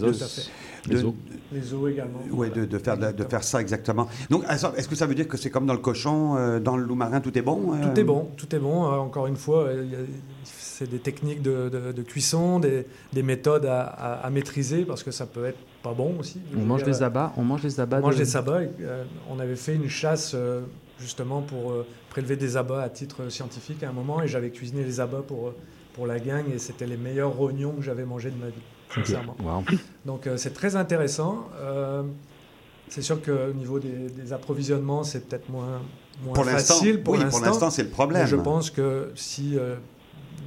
[0.89, 1.13] Les de- os.
[1.51, 2.19] Les os également.
[2.31, 4.07] ouais, de, de faire, de, de faire ça exactement.
[4.29, 6.83] Donc, est-ce que ça veut dire que c'est comme dans le cochon, euh, dans le
[6.83, 8.85] loup marin, tout est bon euh, Tout est bon, tout est bon.
[8.85, 10.05] Euh, encore une fois, euh,
[10.43, 15.03] c'est des techniques de, de- de cuisson, des, des méthodes à, à- à maîtriser parce
[15.03, 16.41] que ça peut être pas bon aussi.
[16.57, 17.99] On mange dire, des abats, on mange des abats.
[17.99, 18.63] On mange de- des abats.
[18.63, 20.61] et, euh, on avait fait une chasse euh,
[20.99, 24.83] justement pour euh, prélever des abats à titre scientifique à un moment et j'avais cuisiné
[24.83, 25.53] les abats pour,
[25.93, 28.61] pour la gang et c'était les meilleurs rognons que j'avais mangés de ma vie.
[28.95, 29.35] Sincèrement.
[29.43, 29.63] Wow.
[30.05, 31.47] Donc euh, c'est très intéressant.
[31.59, 32.03] Euh,
[32.89, 35.81] c'est sûr qu'au niveau des, des approvisionnements, c'est peut-être moins,
[36.23, 37.39] moins Pour facile pour oui, l'instant.
[37.39, 38.21] pour l'instant, c'est le problème.
[38.23, 39.75] Mais je pense que si euh,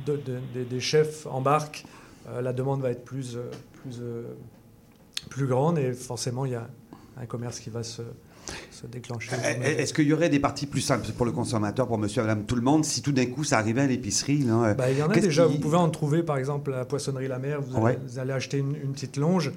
[0.06, 0.20] de-
[0.54, 1.84] de- des- chefs embarquent,
[2.42, 3.37] la demande va être plus,
[3.82, 4.00] plus,
[5.30, 6.68] plus grande et forcément il y a
[7.20, 8.02] un commerce qui va se,
[8.70, 9.30] se déclencher.
[9.34, 12.26] Euh, Est-ce qu'il y aurait des parties plus simples pour le consommateur, pour monsieur et
[12.26, 14.98] madame tout le monde, si tout d'un coup ça arrivait à l'épicerie euh, Bah, il
[14.98, 17.38] y en a déjà, qui- vous pouvez en trouver par exemple à la poissonnerie La
[17.38, 17.98] Mer, vous allez, Ouais.
[18.06, 19.52] vous allez acheter une, une petite longe.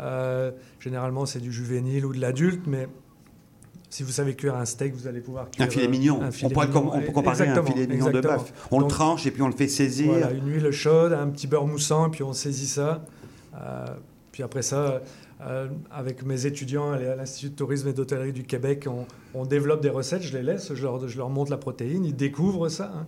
[0.00, 0.50] Euh,
[0.80, 2.88] généralement c'est du juvénile ou de l'adulte, mais
[3.90, 6.22] si vous savez cuire un steak, vous allez pouvoir cuire Un filet mignon.
[6.22, 8.38] un on, pourrait com- on peut comparer à un Exactement, filet mignon de exactement.
[8.42, 8.52] bœuf.
[8.70, 10.06] On le tranche et puis on le fait saisir.
[10.12, 13.04] Voilà, une huile chaude, un petit beurre moussant, puis on saisit ça.
[13.54, 13.84] Euh,
[14.32, 15.02] puis après ça,
[15.46, 18.86] euh, avec mes étudiants à l'Institut de tourisme et d'hôtellerie du Québec,
[19.34, 22.92] on, développe des recettes, je les laisse, je leur, montre la protéine, ils découvrent ça.
[22.94, 23.06] hein.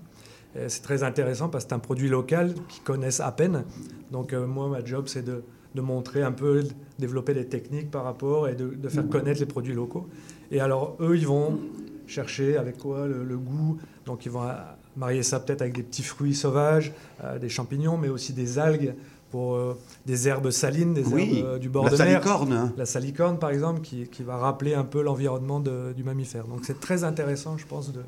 [0.68, 3.64] C'est très intéressant parce que c'est un produit local qu'ils connaissent à peine.
[4.10, 5.42] Donc euh, moi, ma job, c'est de,
[5.80, 6.62] montrer un peu,
[6.98, 10.08] développer des techniques par rapport et de, faire connaître les produits locaux.
[10.50, 11.58] Et alors, eux, ils vont
[12.06, 13.78] chercher avec quoi le, goût.
[14.06, 14.54] Donc, ils vont euh,
[14.96, 16.92] marier ça peut-être avec des petits fruits sauvages,
[17.40, 18.94] des champignons, mais aussi des algues
[19.34, 22.06] pour euh, des herbes salines, des Oui, herbes euh, du bord la de mer.
[22.22, 22.52] salicorne.
[22.52, 22.72] hein.
[22.76, 26.44] La salicorne, par exemple, qui, qui va rappeler un peu l'environnement du mammifère.
[26.46, 27.92] Donc, c'est très intéressant, je pense.
[27.92, 27.98] De...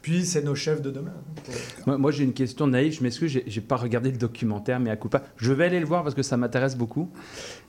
[0.00, 1.10] Puis, c'est nos chefs de demain.
[1.48, 1.52] hein,
[1.88, 4.90] Moi, moi, j'ai une question naïve, je m'excuse, j'ai- j'ai pas regardé le documentaire, mais
[4.90, 5.22] à coup pas.
[5.38, 7.10] Je vais aller le voir parce que ça m'intéresse beaucoup.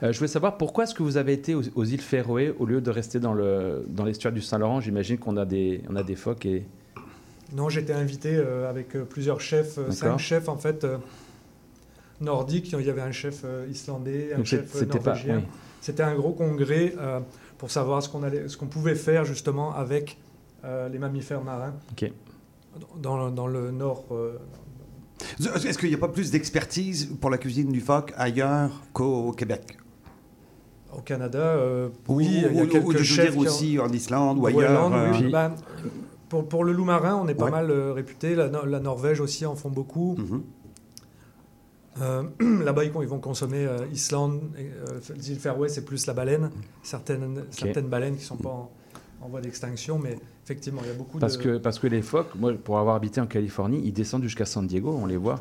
[0.04, 2.68] Euh, je voulais savoir pourquoi est-ce que vous avez été aux, aux îles Féroé au
[2.68, 4.80] lieu de rester dans le dans l'estuaire du Saint-Laurent?
[4.80, 6.66] J'imagine qu'on a des on a des phoques et
[7.56, 10.98] Non, j'étais invité euh, avec plusieurs chefs, cinq chefs en fait euh,
[12.22, 12.72] nordiques.
[12.78, 15.38] Il y avait un chef euh, islandais, un donc chef norvégien.
[15.38, 15.44] oui.
[15.82, 17.20] C'était un gros congrès euh,
[17.58, 20.18] pour savoir ce qu'on allait, ce qu'on pouvait faire justement avec
[20.64, 21.74] euh, les mammifères marins
[23.02, 24.06] dans, dans le nord.
[24.12, 24.38] euh,
[25.40, 29.78] Est-ce qu'il n'y a pas plus d'expertise pour la cuisine du phoque ailleurs qu'au Québec?
[30.96, 33.32] Au Canada, euh, Ou- oui, il y a ou- ou quelques je veux chefs dire
[33.32, 34.92] qui ont- aussi en Islande ou ailleurs.
[34.92, 35.26] oui.
[35.26, 35.56] euh, Ben,
[36.30, 37.52] pour, pour le loup marin, on est pas Ouais.
[37.52, 38.36] mal euh, réputé.
[38.36, 40.16] La Norvège aussi en font beaucoup.
[40.18, 40.44] mhm.
[42.02, 42.24] Euh,
[42.64, 46.14] Là-bas, ils vont- ils vont consommer euh, Islande, euh, les îles Faroé, c'est plus la
[46.14, 46.50] baleine.
[46.84, 48.72] Certaines, certaines baleines qui ne sont pas en,
[49.22, 51.44] en voie d'extinction, mais effectivement, il y a beaucoup Parce de.
[51.44, 54.66] que parce que les phoques, moi pour avoir habité en Californie, ils descendent jusqu'à San
[54.66, 55.40] Diego, on les voit.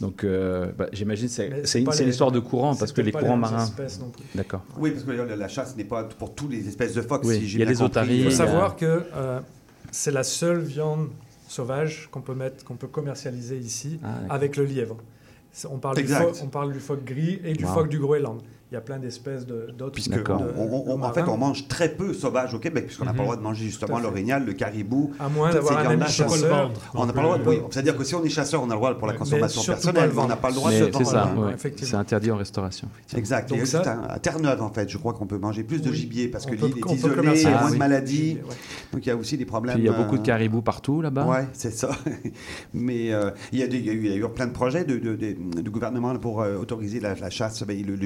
[0.00, 2.90] Donc euh, bah, j'imagine c'est c'est une, pas c'est une les- histoire de courant parce
[2.92, 3.70] que les courants marins.
[4.34, 4.62] D'accord.
[4.78, 7.22] Oui, parce que la, la chasse n'est pas pour toutes les espèces de phoques.
[7.24, 9.40] Oui, si j'ai il y a les otaries, Il faut a- savoir que euh,
[9.92, 11.08] c'est la seule viande
[11.46, 14.96] sauvage qu'on peut mettre, qu'on peut commercialiser ici Ah, avec le lièvre.
[15.70, 17.72] On parle, du phoque, on parle du phoque gris et du Wow.
[17.74, 18.40] phoque du Groenland.
[18.72, 19.92] Il y a plein d'espèces de- d'autres.
[19.92, 23.18] Puisque on- on- en fait, on mange très peu sauvage au Québec, puisqu'on n'a pas
[23.18, 25.12] le droit de manger justement l'orignal, le caribou.
[25.20, 26.70] À moins d'avoir un ami chasseur.
[26.94, 27.60] On n'a pas le droit, oui.
[27.70, 30.20] C'est-à-dire que si on est chasseur, on a le droit pour la consommation personnelle, mais
[30.22, 31.30] on n'a pas le droit de se c'est ça,
[31.76, 32.88] c'est interdit en restauration.
[33.14, 33.50] Exact.
[33.50, 35.96] Donc Et ça- à, Terre-Neuve, en fait, je crois qu'on peut manger plus de Oui.
[35.96, 37.78] gibier parce que l'île est isolée, il y a moins de oui.
[37.78, 38.38] maladies.
[38.92, 39.76] Donc il y a aussi des problèmes.
[39.78, 41.26] Il y a beaucoup de euh, caribous partout là-bas.
[41.26, 41.90] Ouais, c'est ça.
[42.72, 47.14] Mais euh, il, y a eu, plein de projets du gouvernement pour euh, autoriser la,
[47.28, 47.98] chasse, ben, le-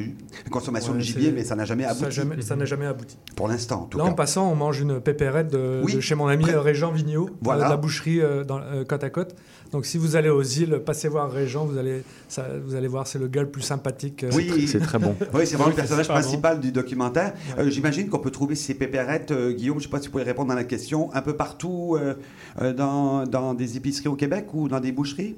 [0.59, 2.17] consommation Ouais, de gibier, mais ça n'a jamais abouti.
[2.41, 3.17] ça n'a jamais abouti.
[3.37, 4.11] Pour l'instant, en tout Là, cas.
[4.11, 5.95] en passant, on mange une pépérette de, Oui.
[5.95, 7.63] de chez mon ami Près- euh, Régent Vigneault, Voilà.
[7.63, 9.35] euh, de la boucherie euh, dans, euh, côte à côte.
[9.73, 13.07] Donc, si vous allez aux îles, passez voir Régent, vous allez, ça, vous allez voir,
[13.07, 14.25] c'est le gars le plus sympathique.
[14.25, 15.15] euh, Oui, C'est très bon.
[15.35, 16.15] Oui, c'est vraiment le personnage bon.
[16.15, 17.35] principal du documentaire.
[17.59, 17.65] Ouais.
[17.65, 20.13] Euh, J'imagine qu'on peut trouver ces pépérettes, euh, Guillaume, je ne sais pas si vous
[20.13, 21.99] pouvez répondre à la question, un peu partout
[22.77, 25.37] dans, dans des épiceries au Québec ou dans des boucheries?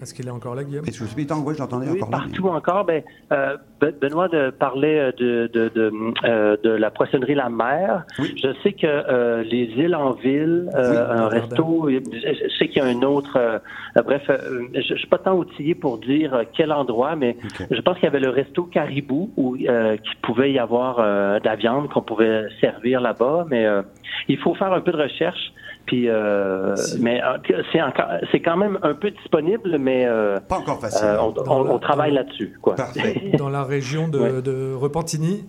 [0.00, 0.84] Est-ce qu'il est encore là, Guillaume?
[0.86, 2.18] Je suis dit, tant, ouais, je l'entendais Oui, encore là.
[2.24, 2.84] mais- partout encore.
[2.86, 5.92] Ben, euh, Be- Benoît de parlait euh, de, de, de,
[6.24, 8.04] euh, de la poissonnerie La Mer.
[8.18, 8.34] Oui.
[8.42, 12.68] Je sais que euh, les îles en ville, euh, Oui, un resto, je je sais
[12.68, 13.60] qu'il y a un autre.
[14.04, 17.36] bref, euh, je ne suis pas tant outillé pour dire quel endroit, mais
[17.70, 21.38] je pense qu'il y avait le resto Caribou où euh, qu'il pouvait y avoir euh,
[21.40, 23.82] de la viande qu'on pouvait servir là-bas, mais euh,
[24.28, 25.52] il faut faire un peu de recherche.
[25.90, 27.38] Puis, euh, mais euh,
[27.72, 31.04] c'est encore, c'est quand même un peu disponible, mais euh, Pas encore facile.
[31.04, 32.76] euh, on, on- la- on travaille là-dessus, quoi.
[32.76, 33.32] Parfait.
[33.38, 34.40] Dans la région de, Ouais.
[34.42, 35.44] de Repentigny,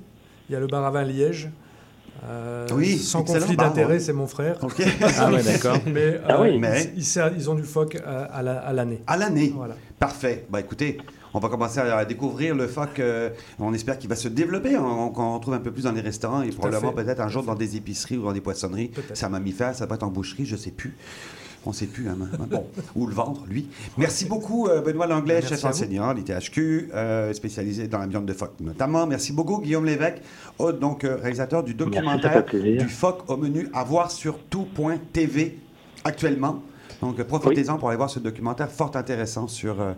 [0.49, 1.51] il y a le bar à vin Liège.
[2.27, 3.99] Euh, Oui, sans conflit d'intérêt, ouais.
[3.99, 4.55] c'est mon frère.
[4.63, 4.81] OK.
[5.19, 5.77] Ah ouais, d'accord.
[5.85, 6.57] Mais, Ah oui.
[6.57, 7.03] Mais- Ils,
[7.37, 9.01] ils ont du phoque à, à la- à l'année.
[9.05, 9.51] À l'année.
[9.55, 9.75] Voilà.
[9.99, 10.45] Parfait.
[10.49, 10.97] Bah écoutez,
[11.33, 12.99] on va commencer à découvrir le phoque.
[12.99, 14.77] euh, on espère qu'il va se développer.
[14.77, 17.55] On, qu'on retrouve un peu plus dans les restaurants et probablement peut-être un jour dans
[17.55, 18.91] des épiceries ou dans des poissonneries.
[19.21, 20.95] Un mammifère, ça peut être en boucherie, je sais plus.
[21.65, 22.09] On sait plus.
[22.09, 22.17] hein,
[22.49, 22.65] bon,
[22.95, 23.67] ou le vendre, lui.
[23.97, 28.25] Merci beaucoup, euh, Benoît Langlais, Merci chef enseignant à l'ITHQ, euh, spécialisé dans la viande
[28.25, 29.05] de phoque notamment.
[29.05, 30.21] Merci beaucoup, Guillaume Lévesque,
[30.57, 35.59] hôte, donc euh, réalisateur du ça documentaire du phoque au menu à voir sur tout.tv
[36.03, 36.63] actuellement.
[37.01, 39.93] Donc, profitez-en pour aller voir ce documentaire fort intéressant sur euh,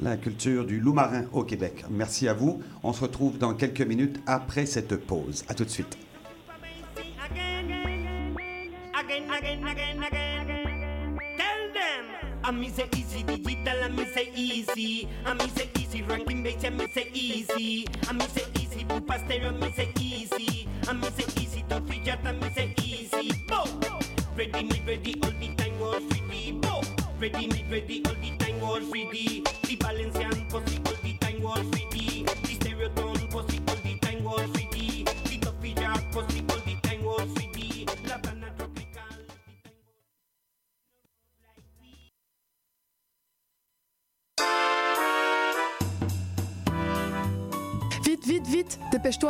[0.00, 1.84] la culture du loup marin au Québec.
[1.90, 2.62] Merci à vous.
[2.82, 5.44] On se retrouve dans quelques minutes après cette pause.
[5.48, 5.98] À tout de suite.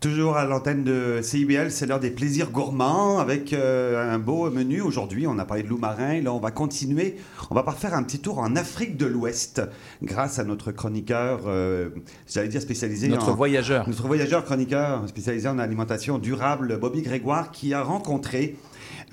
[0.00, 4.80] Toujours à l'antenne de CIBL, c'est l'heure des plaisirs gourmands avec euh, un beau menu.
[4.80, 6.20] Aujourd'hui, on a parlé de loup marin.
[6.20, 7.16] Là, on va continuer.
[7.50, 9.60] On va faire un petit tour en Afrique de l'Ouest
[10.00, 11.88] grâce à notre chroniqueur, euh,
[12.32, 13.34] j'allais dire spécialisé Notre en...
[13.34, 13.88] voyageur.
[13.88, 18.54] Notre voyageur chroniqueur spécialisé en alimentation durable, Bobby Grégoire, qui a rencontré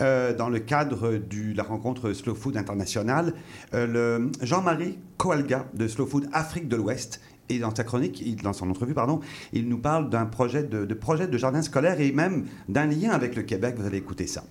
[0.02, 3.34] euh, dans le cadre de la rencontre Slow Food International,
[3.74, 7.22] euh, Jean-Marie Coalga de Slow Food Afrique de l'Ouest.
[7.50, 9.20] Et dans sa chronique, il- dans son entrevue, pardon,
[9.54, 13.12] il nous parle d'un projet de, de projet de jardin scolaire et même d'un lien
[13.12, 13.76] avec le Québec.
[13.78, 14.44] Vous allez écouter ça.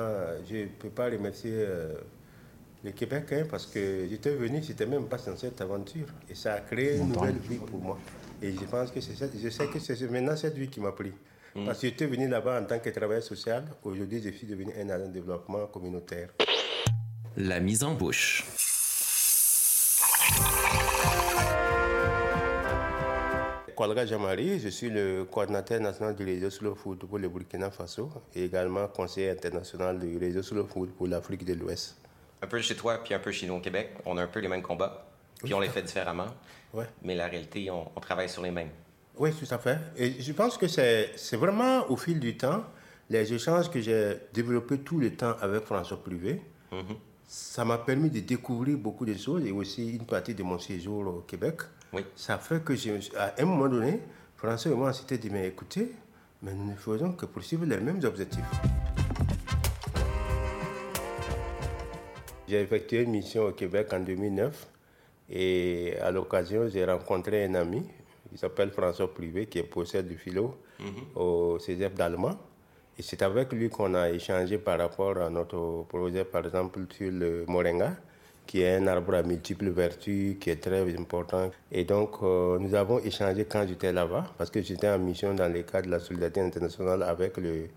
[0.00, 1.94] Euh, je ne peux pas remercier euh,
[2.84, 6.06] le Québec, hein, parce que j'étais venu, c'était même pas dans cette aventure.
[6.28, 7.98] Et ça a créé une nouvelle vie pour moi.
[8.42, 11.12] Et je pense que c'est je sais que c'est maintenant cette vie qui m'a pris.
[11.54, 11.66] Mm.
[11.66, 13.64] Parce que j'étais venu là-bas en tant que travailleur social.
[13.84, 16.30] Aujourd'hui, je suis devenu un agent de développement communautaire.
[17.36, 18.44] La mise en bouche.
[24.06, 28.44] Jamari, je suis le coordinateur national du réseau Slow Food pour le Burkina Faso et
[28.44, 31.96] également conseiller international du réseau Slow Food pour l'Afrique de l'Ouest.
[32.42, 34.40] Un peu chez toi, puis un peu chez nous au Québec, on a un peu
[34.40, 35.06] les mêmes combats,
[35.42, 36.28] puis on les fait différemment.
[36.72, 36.86] Ouais.
[37.02, 38.70] Mais la réalité, on, on travaille sur les mêmes.
[39.18, 39.78] Oui, tout à fait.
[39.96, 42.64] Et je pense que c'est c'est vraiment au fil du temps,
[43.10, 46.40] les échanges que j'ai développés tout le temps avec François Privé,
[47.26, 51.06] ça m'a permis de découvrir beaucoup de choses et aussi une partie de mon séjour
[51.06, 51.62] au Québec.
[51.92, 52.04] Oui.
[52.16, 54.00] Ça fait que, je, à un moment donné,
[54.36, 55.92] François et moi, on s'était dit, mais écoutez,
[56.42, 58.40] mais nous ne faisons que poursuivre les mêmes objectifs.
[62.48, 64.68] J'ai effectué une mission au Québec en 2009
[65.30, 67.82] et à l'occasion, j'ai rencontré un ami
[68.30, 70.58] qui s'appelle François Privé, qui est professeur de philo
[71.14, 72.36] au Cégep d'Allemand.
[72.98, 77.10] Et c'est avec lui qu'on a échangé par rapport à notre projet, par exemple, sur
[77.10, 77.96] le moringa,
[78.46, 81.50] qui est un arbre à multiples vertus, qui est très important.
[81.70, 85.52] Et donc, euh, nous avons échangé quand j'étais là-bas, parce que j'étais en mission dans
[85.52, 87.68] le cadre de la solidarité internationale avec le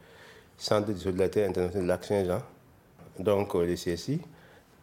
[0.57, 2.41] Centre de solidarité internationale de l'Action-Jean,
[3.19, 4.21] donc euh, le CSI.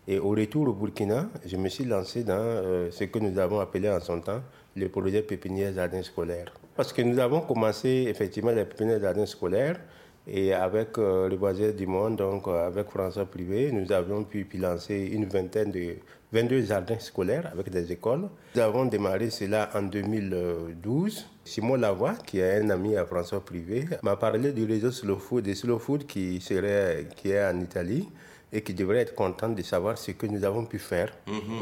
[0.06, 3.60] Et au retour au Burkina, je me suis lancé dans euh, ce que nous avons
[3.60, 4.42] appelé en son temps
[4.76, 6.52] le projet pépinière jardin scolaire.
[6.76, 9.78] Parce que nous avons commencé effectivement les pépinières jardin scolaire
[10.26, 14.46] et avec euh, le voisin du monde, donc euh, avec François Privé, nous avons pu
[14.54, 15.96] lancer une vingtaine de
[16.32, 18.28] 22 jardins scolaires avec des écoles.
[18.54, 21.26] Nous avons démarré cela en 2012.
[21.44, 25.44] Simon Lavoie, qui est un ami à François Privé, m'a parlé du réseau Slow Food,
[25.44, 28.08] de Slow Food qui, serait, qui est en Italie
[28.52, 31.12] et qui devrait être content de savoir ce que nous avons pu faire.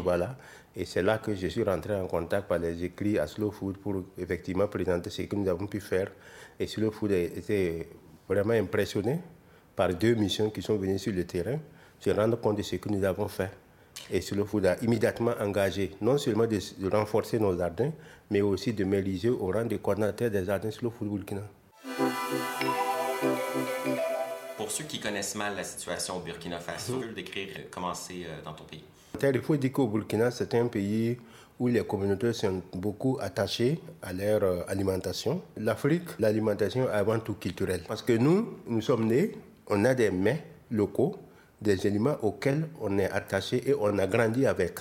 [0.05, 0.37] Voilà.
[0.77, 3.79] Et c'est là que je suis rentré en contact par les écrits à Slow Food
[3.79, 6.13] pour effectivement présenter ce que nous avons pu faire.
[6.61, 7.89] Et Slow Food été
[8.31, 9.19] vraiment impressionné
[9.75, 11.59] par deux missions qui sont venues sur le terrain,
[11.99, 13.51] se rendre compte de ce que nous avons fait.
[14.11, 17.93] Et Slow Food a immédiatement engagé non seulement de, de renforcer nos jardins,
[18.31, 21.43] mais aussi de m'éliger au rang de coordinateur des jardins Slow Food Burkina.
[24.57, 27.95] Pour ceux qui connaissent mal la situation au Burkina Faso, tu peux le décrire comment
[27.95, 28.85] c'est euh, dans ton pays?
[29.23, 31.19] Il faut dire qu'au Burkina, c'est un pays
[31.61, 35.43] où les communautés sont beaucoup attachées à leur euh, alimentation.
[35.59, 37.83] L'Afrique, l'alimentation est avant tout culturelle.
[37.87, 39.33] Parce que nous, nous sommes nés,
[39.69, 41.17] on a des mets locaux,
[41.61, 44.81] des aliments auxquels on est attaché et on a grandi avec.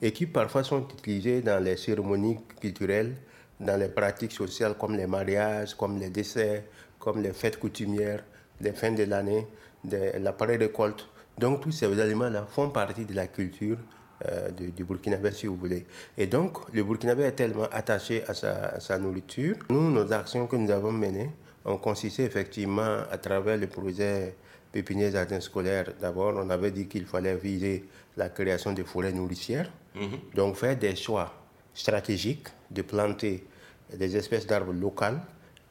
[0.00, 3.14] Et qui parfois sont utilisés dans les cérémonies culturelles,
[3.58, 6.64] dans les pratiques sociales comme les mariages, comme les décès,
[7.00, 8.22] comme les fêtes coutumières,
[8.60, 9.46] les fins de l'année,
[9.90, 11.06] la pré-récolte.
[11.38, 13.78] Donc tous ces aliments-là font partie de la culture
[14.28, 15.86] euh, du, du Burkinabé, si vous voulez.
[16.16, 19.56] Et donc, le Burkinabé est tellement attaché à sa, à sa nourriture.
[19.70, 21.30] Nous, nos actions que nous avons menées
[21.64, 24.34] ont consisté effectivement à travers le projet
[24.72, 25.92] pépinière jardin scolaire.
[26.00, 27.84] D'abord, on avait dit qu'il fallait viser
[28.16, 29.70] la création de forêts nourricières.
[30.34, 31.32] Donc, faire des choix
[31.74, 33.44] stratégiques de planter
[33.94, 35.20] des espèces d'arbres locales,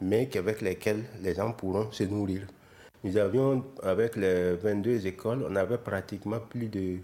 [0.01, 2.41] mais qu'avec lesquels les gens pourront se nourrir.
[3.03, 6.97] Nous avions, avec les 22 écoles, on avait pratiquement plus de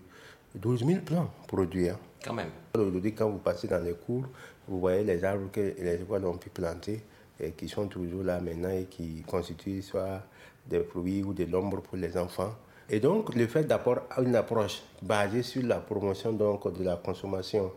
[0.55, 1.89] 12 000 plants produits.
[1.89, 1.99] hein.
[2.23, 2.49] Quand même.
[2.75, 4.25] Aujourd'hui, quand vous passez dans les cours,
[4.67, 7.01] vous voyez les arbres que les écoles ont pu planter
[7.39, 10.21] et qui sont toujours là maintenant et qui constituent soit
[10.65, 12.53] des fruits ou de l'ombre pour les enfants.
[12.89, 17.71] Et donc, le fait d'avoir une approche basée sur la promotion donc, de la consommation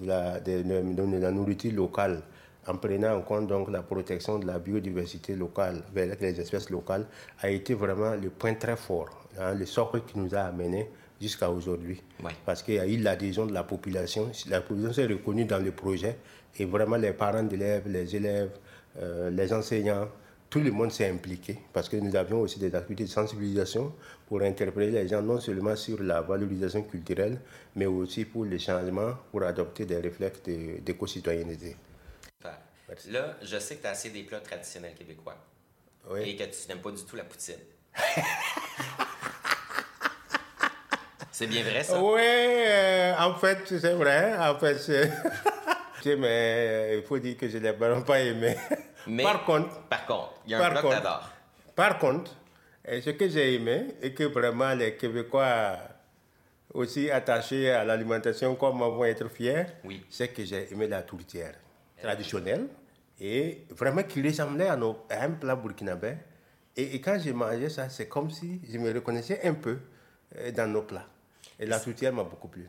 [0.00, 2.22] de la, de, de- de la nourriture locale,
[2.66, 7.06] en prenant en compte donc la protection de la biodiversité locale avec les espèces locales,
[7.40, 9.08] a été vraiment le point très fort,
[9.38, 10.88] hein, le socle qui nous a amenés
[11.20, 12.02] jusqu'à aujourd'hui.
[12.44, 14.30] Parce qu'il y a eu l'adhésion de la population.
[14.48, 16.16] La population s'est reconnue dans le projet
[16.58, 18.50] et vraiment les parents d'élèves, les élèves,
[18.98, 20.08] euh, les enseignants,
[20.48, 23.94] tout le monde s'est impliqué parce que nous avions aussi des activités de sensibilisation
[24.26, 27.40] pour interpeller les gens non seulement sur la valorisation culturelle,
[27.76, 31.76] mais aussi pour le changement, pour adopter des réflexes d'éco-citoyenneté.
[33.08, 35.36] Là, je sais que tu as assez des plats traditionnels québécois.
[36.24, 37.54] Et que tu n'aimes pas du tout la poutine.
[41.40, 41.98] c'est bien vrai, ça?
[42.02, 44.36] Oui, euh, en fait, c'est vrai.
[44.38, 45.10] En fait, c'est-
[46.02, 48.56] Tu sais, mais euh, il faut dire que je ne l'ai vraiment pas aimé.
[49.06, 50.88] Mais, par contre, par contre, il y a un plat que.
[51.74, 52.36] Par contre,
[52.88, 55.76] euh, ce que j'ai aimé et que vraiment les Québécois
[56.74, 59.64] aussi attachés à l'alimentation comme moi vont être fiers,
[60.10, 61.54] c'est que j'ai aimé la tourtière
[62.02, 62.66] traditionnelle
[63.20, 66.14] et vraiment qui ressemblait à, nos- à un plat burkinabé.
[66.76, 69.78] Et, et quand j'ai mangé ça, c'est comme si je me reconnaissais un peu
[70.56, 71.06] dans nos plats.
[71.60, 72.68] Et la soutienne m'a beaucoup plu.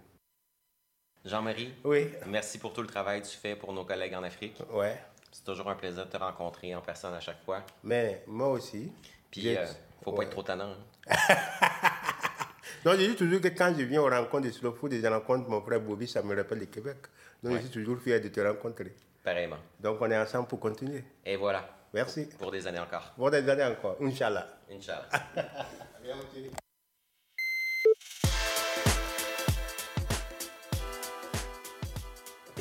[1.26, 2.10] Jean-Marie, Oui.
[2.28, 4.62] merci pour tout le travail que tu fais pour nos collègues en Afrique.
[4.72, 5.00] Ouais.
[5.32, 7.64] C'est toujours un plaisir de te rencontrer en personne à chaque fois.
[7.84, 8.92] Mais moi aussi.
[9.32, 9.66] Puis, j'ai- euh,
[10.04, 10.26] faut pas Ouais.
[10.26, 10.76] être trop tannant.
[11.08, 11.08] hein.
[12.84, 15.06] Non, je dis toujours que quand je viens aux rencontres de slow food et je
[15.08, 16.98] rencontre mon frère Bobby, ça me rappelle le Québec.
[17.44, 17.60] Donc Ouais.
[17.60, 18.96] je suis toujours fier de te rencontrer.
[19.24, 19.60] Pareillement.
[19.80, 21.04] Donc on est ensemble pour continuer.
[21.24, 21.70] Et voilà.
[21.94, 22.28] Merci.
[22.40, 23.14] Pour des années encore.
[23.18, 23.98] Bon, des années encore.
[24.02, 24.48] Inch'Allah.
[24.72, 25.08] Inch'Allah.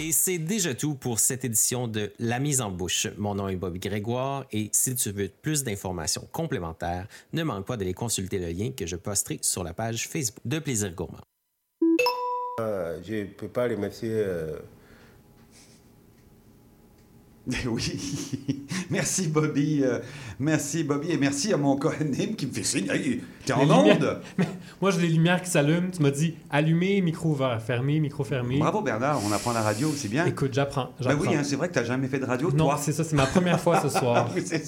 [0.03, 3.07] Et c'est déjà tout pour cette édition de La mise en bouche.
[3.19, 7.77] Mon nom est Bobby Grégoire et si tu veux plus d'informations complémentaires, ne manque pas
[7.77, 11.21] d'aller consulter le lien que je posterai sur la page Facebook de Plaisir Gourmand.
[12.61, 14.11] Euh, je ne peux pas remercier.
[14.11, 14.59] euh,
[17.67, 19.99] Oui, merci Bobby, euh,
[20.39, 22.89] merci Bobby et merci à mon Kohanim qui me fait signe.
[22.91, 24.47] Hey, T'es en lumières- onde Mais
[24.81, 25.91] moi, j'ai les lumières qui s'allument.
[25.91, 28.59] Tu m'as dit allumer, micro ouvert, fermé, micro fermé.
[28.59, 30.25] Bravo Bernard, on apprend la radio, c'est bien.
[30.27, 30.91] Écoute, j'apprends.
[31.05, 33.17] Ben oui, hein, c'est vrai que t'as jamais fait de radio, Non, c'est ça, c'est
[33.17, 34.29] ma première fois ce soir.
[34.35, 34.63] Oui, c'est.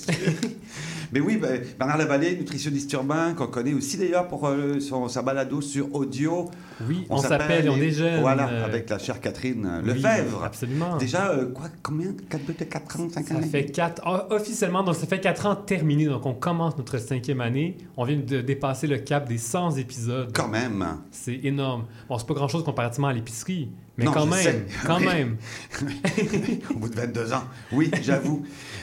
[1.12, 5.20] Mais oui, ben, Bernard Lavallée, nutritionniste urbain, qu'on connaît aussi d'ailleurs pour euh, son, sa
[5.22, 6.50] balado sur audio.
[6.88, 8.20] Oui, on s'appelle, on les- déjeune.
[8.20, 10.42] Voilà, euh, avec la chère Catherine oui, Lefebvre.
[10.42, 10.96] absolument.
[10.96, 14.94] Déjà, euh, quoi, combien 4, 4 ans, 5 ans Ça fait quatre, ah, officiellement, donc
[14.96, 16.06] ça fait quatre ans terminé.
[16.06, 17.76] Donc on commence notre cinquième année.
[17.96, 20.30] On vient de dépasser le cap des 100 épisodes.
[20.34, 20.84] Quand même.
[21.10, 21.84] C'est énorme.
[22.08, 25.36] Bon, c'est pas grand chose comparativement à l'épicerie, mais Non, quand même, quand même.
[26.70, 27.44] Au bout de 22 ans.
[27.72, 28.42] Oui, j'avoue.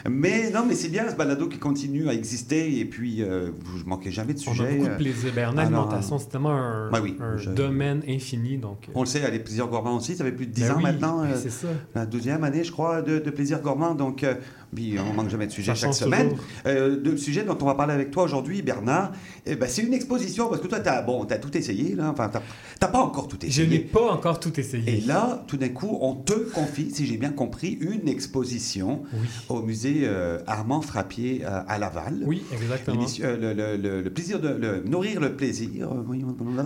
[0.09, 3.85] mais non, mais c'est bien ce balado qui continue à exister et puis euh, je
[3.85, 4.63] manquais jamais de On sujet.
[4.67, 5.31] a beaucoup de euh, plaisir.
[5.35, 8.57] Ben, en alors, alimentation, c'est tellement un, oui, un je- domaine infini.
[8.57, 10.61] Donc, euh, On le sait, à les plaisirs gourmands aussi, ça fait plus de 10
[10.61, 11.23] Ben ans oui, maintenant.
[11.23, 11.67] euh, c'est ça.
[11.95, 13.95] La douzième année, je crois, de, de plaisirs gourmands.
[13.95, 14.35] Donc, euh,
[14.75, 16.35] puis on manque jamais de sujet chaque semaine.
[16.65, 19.11] Euh, de sujet dont on va parler avec toi aujourd'hui, Bernard,
[19.45, 21.95] eh ben, c'est une exposition parce que toi, tu as, bon, as tout essayé.
[21.95, 22.09] Là.
[22.11, 22.37] Enfin, tu
[22.81, 23.67] n'as pas encore tout je essayé.
[23.67, 24.97] n'ai pas encore tout essayé.
[24.97, 29.03] Et là, tout d'un coup, on te confie, si j'ai bien compris, une exposition
[29.49, 32.19] au musée euh, Armand Frappier euh, à Laval.
[32.25, 33.05] Oui, exactement.
[33.19, 35.89] Le, le- le- le plaisir de le- nourrir le plaisir.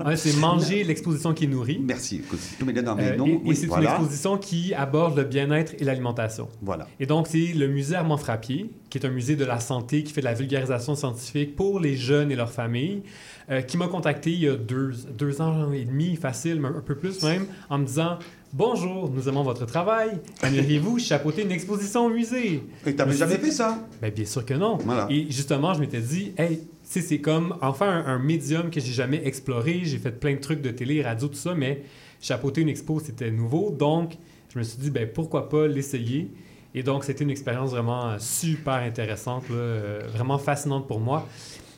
[0.06, 1.80] Ouais, c'est manger l'exposition qui nourrit.
[1.84, 2.18] Merci.
[2.18, 2.74] Écoute, tout mes
[3.18, 3.28] noms.
[3.28, 3.90] et et Oui, c'est voilà.
[3.92, 6.48] une exposition qui aborde le bien-être et l'alimentation.
[6.62, 6.88] Voilà.
[7.00, 10.14] Et donc, c'est le musée Armand Frappier, qui est un musée de la santé, qui
[10.14, 13.04] fait de la vulgarisation scientifique pour les jeunes et leurs familles,
[13.50, 16.84] euh, qui m'a contacté il y a deux, deux ans et demi, facile, mais un
[16.86, 18.18] peu plus même, en me disant
[18.54, 20.12] Bonjour, nous aimons votre travail.
[20.44, 22.62] Aimeriez-vous chapeauter une exposition au musée?
[22.86, 23.80] Et t'avais jamais dit, fait ça?
[24.00, 24.78] Ben, Bien sûr que non.
[24.78, 25.08] Voilà.
[25.10, 29.26] Et justement, je m'étais dit Hey, c'est comme enfin un, un médium que j'ai jamais
[29.26, 29.82] exploré.
[29.84, 31.84] J'ai fait plein de trucs de télé, radio, tout ça, mais
[32.22, 33.72] chapeauter une expo, c'était nouveau.
[33.72, 34.18] Donc,
[34.54, 36.30] je me suis dit ben, Pourquoi pas l'essayer
[36.76, 41.28] et donc, c'était une expérience vraiment euh, super intéressante, là, euh, vraiment fascinante pour moi.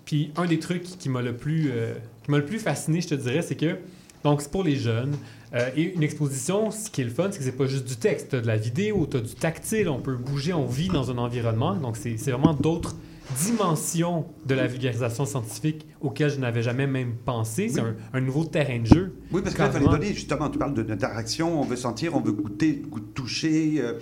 [0.06, 1.94] Puis, un des trucs qui m'a le plus, euh,
[2.24, 3.78] qui m'a le plus fasciné, je te dirais, c'est que,
[4.24, 5.16] donc, c'est pour les jeunes.
[5.54, 7.96] Euh, et une exposition, ce qui est le fun, c'est que c'est pas juste du
[7.96, 8.30] texte.
[8.30, 11.12] Tu as de la vidéo, tu as du tactile, on peut bouger, on vit dans
[11.12, 11.76] un environnement.
[11.76, 12.96] Donc, c'est c'est vraiment d'autres
[13.44, 17.70] dimensions de la vulgarisation scientifique auxquelles je n'avais jamais même pensé.
[17.70, 17.90] C'est Oui.
[18.14, 19.16] un, un nouveau terrain de jeu.
[19.32, 19.92] Oui, parce Carrément.
[19.92, 23.76] donner, justement, tu parles d'interaction, on veut sentir, on veut goûter, goût- toucher.
[23.80, 23.94] euh,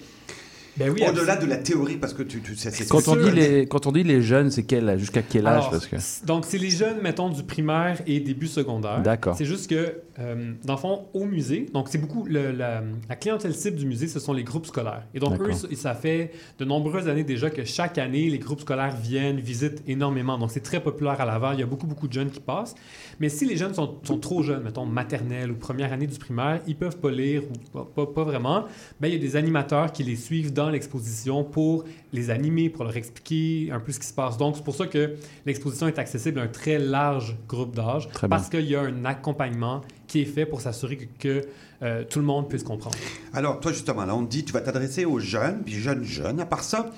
[0.77, 3.31] Ben oui, Au-delà de la théorie, parce que tu, tu sais, c'est Quand on, dit
[3.31, 5.67] les, quand on dit les jeunes, c'est quel, jusqu'à quel âge?
[5.67, 6.25] Alors, parce que...
[6.25, 9.01] Donc, c'est les jeunes, mettons, du primaire et début secondaire.
[9.01, 9.35] D'accord.
[9.37, 13.15] C'est juste que, euh, dans le fond, au musée, donc c'est beaucoup, le- la, la
[13.15, 15.03] clientèle cible du musée, ce sont les groupes scolaires.
[15.13, 18.95] Et donc, eux, ça- fait de nombreuses années déjà que chaque année, les groupes scolaires
[18.95, 20.37] viennent, visitent énormément.
[20.37, 21.55] Donc, c'est très populaire à Laval.
[21.55, 22.75] Il y a beaucoup, beaucoup de jeunes qui passent.
[23.19, 26.61] Mais si les jeunes sont, sont trop jeunes, mettons, maternelle ou première année du primaire,
[26.67, 28.65] ils peuvent pas lire ou pas, pas- pas vraiment,
[28.99, 32.83] ben, il y a des animateurs qui les suivent dans l'exposition pour les animer, pour
[32.83, 34.37] leur expliquer un peu ce qui se passe.
[34.37, 38.49] Donc, c'est pour ça que l'exposition est accessible à un très large groupe d'âge parce
[38.49, 39.81] qu'il y a un accompagnement
[40.13, 41.47] qui est fait pour s'assurer que, que,
[41.81, 42.95] euh, tout le monde puisse comprendre.
[43.33, 46.39] Alors, toi, justement, là, on te dit, tu vas t'adresser aux jeunes, puis jeunes, jeunes.
[46.39, 46.91] À part ça,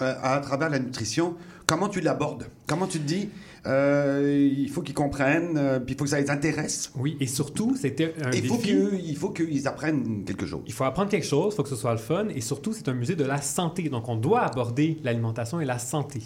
[0.00, 1.34] euh, à travers la nutrition,
[1.66, 2.46] comment tu l'abordes?
[2.66, 3.28] Comment tu te dis,
[3.66, 6.90] euh, il faut qu'ils comprennent, euh, puis il faut que ça les intéresse?
[6.96, 10.62] Oui, et surtout, c'était un Il faut il faut qu'ils apprennent quelque chose.
[10.66, 12.88] Il faut apprendre quelque chose, il faut que ce soit le fun, et surtout, c'est
[12.88, 13.90] un musée de la santé.
[13.90, 16.22] Donc, on doit aborder l'alimentation et la santé.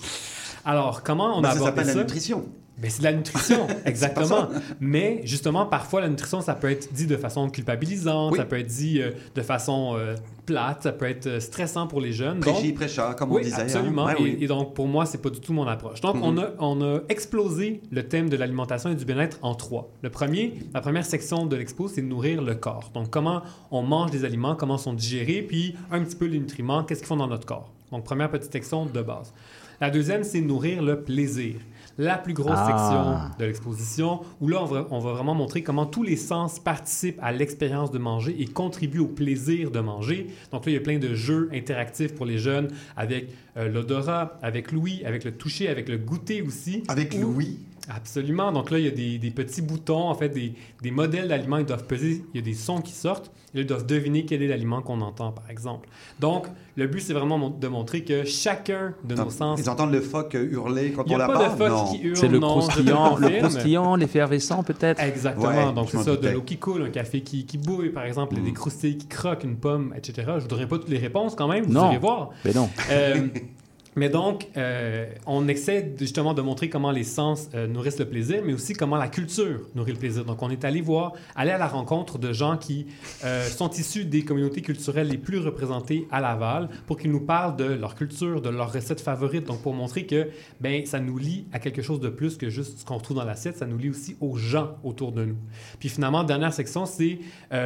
[0.65, 1.95] Alors, comment on Ben, a ça abordé s'appelle ça?
[1.95, 2.45] la nutrition.
[2.81, 4.49] Ben, c'est de la nutrition, exactement.
[4.81, 8.67] Mais justement, parfois, la nutrition, ça peut être dit de façon culpabilisante, ça peut être
[8.67, 10.15] dit euh, de façon euh,
[10.47, 12.41] plate, ça peut être euh, stressant pour les jeunes.
[12.41, 13.65] Prêchi, prêcha, comme on disait, hein.
[13.65, 14.07] Absolument.
[14.07, 14.39] Ouais, et, oui.
[14.41, 16.01] et donc, pour moi, c'est pas du tout mon approche.
[16.01, 19.91] Donc, on, a, on a explosé le thème de l'alimentation et du bien-être en trois.
[20.03, 22.91] Le premier, la première section de l'expo, c'est nourrir le corps.
[22.95, 26.39] Donc, comment on mange des aliments, comment ils sont digérés, puis un petit peu les
[26.39, 27.71] nutriments, qu'est-ce qu'ils font dans notre corps.
[27.93, 29.35] Donc, première petite section de base.
[29.81, 31.55] La deuxième, c'est nourrir le plaisir.
[31.99, 32.67] La plus grosse Ah.
[32.67, 36.59] section de l'exposition, où là, on va, on va vraiment montrer comment tous les sens
[36.59, 40.29] participent à l'expérience de manger et contribuent au plaisir de manger.
[40.53, 44.39] Donc là, il y a plein de jeux interactifs pour les jeunes avec euh, l'odorat,
[44.43, 46.83] avec l'ouïe, avec le toucher, avec le goûter aussi.
[46.89, 47.59] Avec l'ouïe?
[47.89, 48.53] Absolument.
[48.53, 50.53] Donc là, il y a des, des petits boutons, en fait, des,
[50.83, 51.59] des modèles d'aliments.
[51.59, 52.25] Ils doivent peser.
[52.35, 53.31] Il y a des sons qui sortent.
[53.53, 55.89] Et là, ils doivent deviner quel est l'aliment qu'on entend, par exemple.
[56.21, 59.59] Donc, le but, c'est vraiment de montrer que chacun de nos sens.
[59.61, 61.59] Ils entendent le phoque hurler quand Il y on a la pas de parle?
[61.59, 61.93] phoque Non.
[61.93, 62.17] qui hurle.
[62.17, 65.03] C'est le croustillant, le croustillant, l'effervescent peut-être?
[65.03, 65.49] Exactement.
[65.49, 68.37] Ouais, Donc, c'est ça, de l'eau qui coule, un café qui, qui bouille, par exemple,
[68.37, 68.45] Mm.
[68.45, 70.23] des croustilles qui croquent, une pomme, etc.
[70.27, 71.89] Je ne vous donnerai pas toutes les réponses quand même, vous Non.
[71.91, 72.31] irez voir.
[72.45, 72.69] Mais non.
[72.91, 73.27] Euh,
[73.97, 78.43] mais donc, euh, on essaie justement de montrer comment les sens euh, nourrissent le plaisir,
[78.45, 80.25] mais aussi comment la culture nourrit le plaisir.
[80.25, 82.87] Donc, on est allé voir, aller à la rencontre de gens qui
[83.25, 87.57] euh, sont issus des communautés culturelles les plus représentées à Laval pour qu'ils nous parlent
[87.57, 89.45] de leur culture, de leurs recettes favorites.
[89.45, 90.29] Donc, pour montrer que
[90.61, 93.25] ben, ça nous lie à quelque chose de plus que juste ce qu'on retrouve dans
[93.25, 95.37] l'assiette, ça nous lie aussi aux gens autour de nous.
[95.81, 97.19] Puis finalement, dernière section, c'est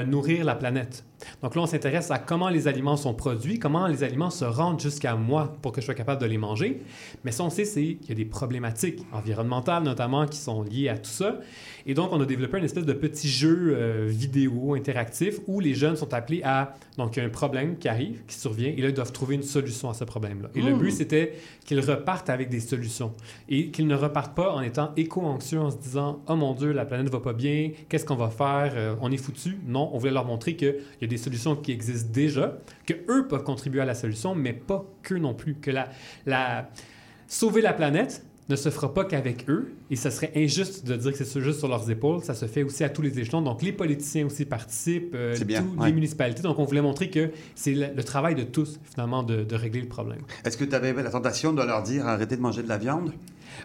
[0.07, 1.05] nourrir la planète.
[1.43, 4.81] Donc là, on s'intéresse à comment les aliments sont produits, comment les aliments se rendent
[4.81, 6.83] jusqu'à moi pour que je sois capable de les manger.
[7.25, 10.89] Mais ça, on sait, c'est qu'il y a des problématiques environnementales notamment qui sont liées
[10.89, 11.39] à tout ça.
[11.87, 15.75] Et donc, on a développé une espèce de petit jeu euh, vidéo interactif où les
[15.75, 16.75] jeunes sont appelés à...
[16.97, 19.35] Donc, il y a un problème qui arrive, qui survient, et là, ils doivent trouver
[19.35, 20.49] une solution à ce problème-là.
[20.55, 20.79] Et le Hmm.
[20.79, 23.12] but, c'était qu'ils repartent avec des solutions
[23.49, 26.85] et qu'ils ne repartent pas en étant éco-anxieux, en se disant «Oh mon Dieu, la
[26.85, 28.72] planète va pas bien, qu'est-ce qu'on va faire?
[28.77, 31.72] Euh, on est foutu.» Non, on voulait leur montrer qu'il y a des solutions qui
[31.72, 35.54] existent déjà, que eux peuvent contribuer à la solution, mais pas qu'eux non plus.
[35.54, 35.88] Que la,
[36.26, 36.70] la...
[37.26, 41.12] sauver la planète ne se fera pas qu'avec eux, et ça serait injuste de dire
[41.16, 42.22] que c'est juste sur leurs épaules.
[42.22, 43.40] Ça se fait aussi à tous les échelons.
[43.40, 45.86] Donc, les politiciens aussi participent, euh, bien, ouais.
[45.86, 46.42] les municipalités.
[46.42, 49.80] Donc, on voulait montrer que c'est le, le travail de tous, finalement, de, de régler
[49.80, 50.20] le problème.
[50.44, 53.12] Est-ce que tu avais la tentation de leur dire arrêtez de manger de la viande?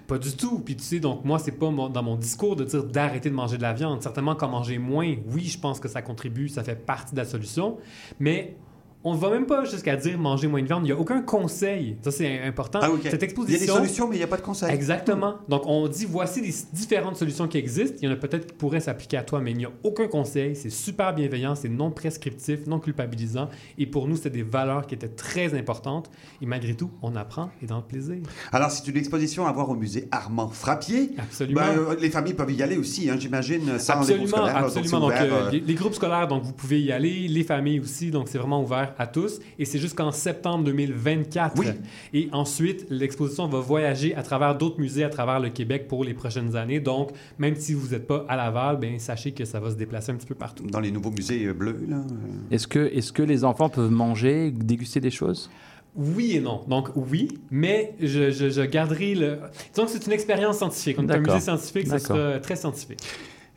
[0.09, 0.59] Pas du tout.
[0.59, 3.35] Puis tu sais, donc moi, c'est pas mon- dans mon discours de dire d'arrêter de
[3.35, 4.01] manger de la viande.
[4.01, 7.25] Certainement qu'en manger moins, oui, je pense que ça contribue, ça fait partie de la
[7.25, 7.77] solution.
[8.19, 8.57] Mais
[9.03, 10.81] on ne va même pas jusqu'à dire manger moins de viande.
[10.83, 11.95] Il n'y a aucun conseil.
[12.01, 12.79] Ça, c'est important.
[12.81, 12.89] Ah.
[13.03, 13.75] Cette Il y exposition.
[13.75, 14.73] a des solutions, mais il n'y a pas de conseil.
[14.73, 15.35] Exactement.
[15.47, 17.97] Donc, on dit voici les différentes solutions qui existent.
[18.01, 20.07] Il y en a peut-être qui pourraient s'appliquer à toi, mais il n'y a aucun
[20.07, 20.53] conseil.
[20.55, 23.47] C'est super bienveillant, c'est non prescriptif, non culpabilisant.
[23.77, 26.11] Et pour nous, c'était des valeurs qui étaient très importantes.
[26.41, 28.17] Et malgré tout, on apprend et dans le plaisir.
[28.51, 31.11] Alors, c'est une exposition à voir au musée Armand Frappier.
[31.17, 31.61] Absolument.
[31.61, 34.55] Ben, euh, les familles peuvent y aller aussi, hein, j'imagine, sans les absolument, groupes scolaires.
[34.55, 34.99] donc absolument.
[34.99, 38.11] Donc, euh, euh, les, les groupes scolaires, donc vous pouvez y aller, les familles aussi,
[38.11, 39.39] donc c'est vraiment ouvert à tous.
[39.57, 41.53] Et c'est jusqu'en septembre 2024.
[41.59, 41.67] Oui.
[42.13, 46.13] Et ensuite, l'exposition va voyager à travers d'autres musées à travers le Québec pour les
[46.13, 46.79] prochaines années.
[46.79, 50.11] Donc, même si vous n'êtes pas à Laval, ben sachez que ça va se déplacer
[50.11, 50.65] un petit peu partout.
[50.67, 51.97] Dans les nouveaux musées euh, bleus, là.
[52.51, 55.49] Est-ce que, est que les enfants peuvent manger, déguster des choses?
[55.95, 56.61] Oui et non.
[56.67, 59.39] Donc, oui, mais je, je- je garderai le.
[59.73, 60.97] Disons que c'est une expérience scientifique.
[60.99, 62.99] On est un musée scientifique, ça sera très scientifique.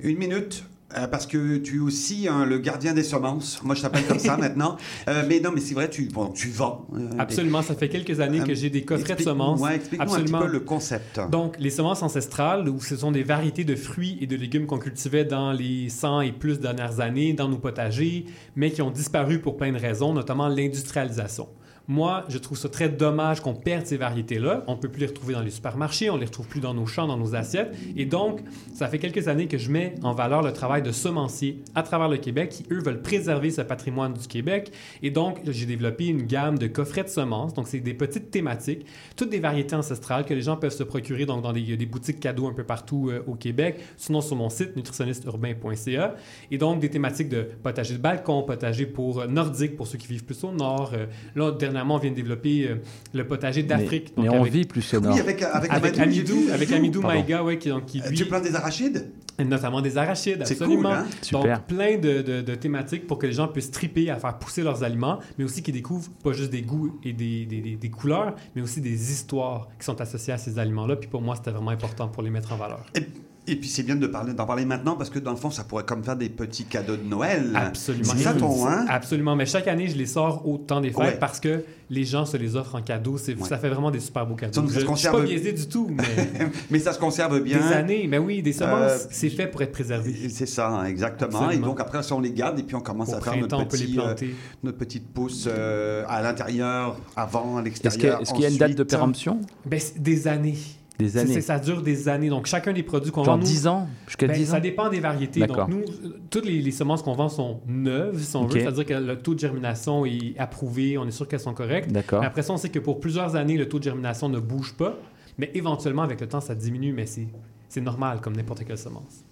[0.01, 0.64] Une minute.
[0.97, 3.61] Euh, parce que tu es aussi hein, le gardien des semences.
[3.62, 4.76] Moi, je t'appelle comme ça maintenant.
[5.09, 6.86] Euh, mais non, mais c'est vrai, tu, bon, tu vends.
[6.95, 9.61] euh, des- Absolument, ça fait quelques années que j'ai des coffrets de semences.
[9.61, 11.20] ouais, explique-nous un petit peu le concept.
[11.30, 14.78] Donc, les semences ancestrales, où ce sont des variétés de fruits et de légumes qu'on
[14.78, 18.26] cultivait dans les 100 et plus dernières années dans nos potagers,
[18.57, 21.49] mais qui ont disparu pour plein de raisons, notamment l'industrialisation.
[21.89, 24.64] Moi, je trouve ça très dommage qu'on perde ces variétés-là.
[24.66, 26.74] On ne peut plus les retrouver dans les supermarchés, on ne les retrouve plus dans
[26.74, 27.74] nos champs, dans nos assiettes.
[27.97, 28.41] Et donc,
[28.74, 32.09] ça fait quelques années que je mets en valeur le travail de semenciers à travers
[32.09, 34.72] le Québec qui, eux, veulent préserver ce patrimoine du Québec.
[35.03, 37.55] Et donc, j'ai développé une gamme de coffrets de semences.
[37.55, 41.26] Donc, c'est des petites thématiques, toutes des variétés ancestrales que les gens peuvent se procurer
[41.26, 44.76] donc, dans des, boutiques cadeaux un peu partout euh, au Québec, sinon sur mon site
[44.76, 46.14] nutritionnisteurbain.ca.
[46.51, 50.07] Et donc, des thématiques de potager de balcon, potager pour euh, nordique pour ceux qui
[50.07, 50.93] vivent plus au nord.
[50.95, 52.77] Euh, là, dernièrement, on vient de développer euh,
[53.12, 54.12] le potager d'Afrique.
[54.16, 55.14] mais donc on avec- vit plus au nord.
[55.14, 56.03] Oui, avec, avec, avec Amadou,
[56.33, 56.73] Amidou, avec.
[56.73, 57.01] Amidou.
[57.03, 58.16] Maïga, ouais, qui, donc, qui lui...
[58.16, 60.91] Tu plantes des arachides Notamment des arachides, C'est absolument.
[60.91, 61.07] cool, hein?
[61.23, 61.43] Super.
[61.59, 64.62] Donc, plein de, de- de thématiques pour que les gens puissent triper à faire pousser
[64.62, 67.91] leurs aliments, mais aussi qu'ils découvrent pas juste des goûts et des, des- des- des
[67.91, 70.97] couleurs, mais aussi des histoires qui sont associées à ces aliments-là.
[70.97, 72.85] Puis pour moi, c'était vraiment important pour les mettre en valeur.
[72.95, 73.01] Et,
[73.47, 75.64] et puis c'est bien de parler, d'en parler maintenant parce que dans le fond, ça
[75.64, 77.51] pourrait comme faire des petits cadeaux de Noël.
[77.55, 78.12] Absolument.
[78.16, 78.84] C'est ça ton, hein?
[78.88, 79.34] Absolument.
[79.36, 81.16] Mais chaque année, je les sors au temps des fêtes Ouais.
[81.18, 83.18] parce que les gens se les offrent en cadeau.
[83.18, 84.61] C'est- Ça fait vraiment des super beaux cadeaux.
[84.61, 86.03] Donc, ça se je, suis conserve- pas biaisé du tout, mais
[86.70, 87.59] Mais ça se conserve bien.
[87.59, 88.07] des années.
[88.09, 90.28] Mais oui, des semences, Euh, c'est fait pour être préservé.
[90.30, 91.40] C'est ça, hein, exactement.
[91.43, 91.51] Absolument.
[91.53, 93.49] Et donc après, ça, on les garde et puis on commence Au à faire notre,
[93.49, 94.34] printemps, on peut les petit, euh, planter.
[94.62, 98.18] notre petite pousse euh, à l'intérieur, avant, à Est-ce qu'il y, l'extérieur.
[98.18, 98.90] a- est-ce qu'il y a une date de ensuite.
[98.90, 99.40] péremption?
[99.66, 100.57] Ben, des années.
[100.99, 101.40] Des années.
[101.40, 102.28] ça dure des années.
[102.28, 103.40] Donc, chacun des produits qu'on Genre vend.
[103.43, 104.53] nous- 10 ans Jusqu'à Ben, 10 ans?
[104.55, 105.40] Ça dépend des variétés.
[105.40, 105.66] D'accord.
[105.66, 108.53] Donc, nous, euh, toutes les, les semences qu'on vend sont neuves, si on Ok.
[108.55, 108.61] veut.
[108.61, 110.99] C'est-à-dire que le taux de germination est approuvé.
[110.99, 111.90] On est sûr qu'elles sont correctes.
[111.90, 112.22] D'accord.
[112.22, 114.97] Après ça, on sait que pour plusieurs années, le taux de germination ne bouge pas.
[115.38, 119.24] Mais éventuellement, avec le temps, ça diminue, mais c'est normal comme n'importe quelle semence.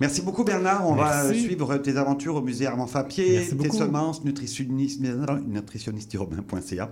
[0.00, 0.86] Merci beaucoup Bernard.
[0.86, 1.40] On va Merci.
[1.44, 5.00] suivre tes aventures au musée Armand Fapier, tes semences, nutritionniste,
[5.46, 6.90] nutritionisteurbain.ca.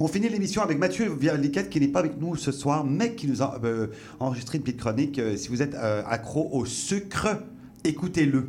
[0.00, 3.26] On finit l'émission avec Mathieu Vialiquette qui n'est pas avec nous ce soir, mais qui
[3.26, 3.88] nous a euh,
[4.20, 5.18] enregistré une petite chronique.
[5.18, 7.42] Euh, si vous êtes euh, accro au sucre,
[7.82, 8.48] écoutez-le.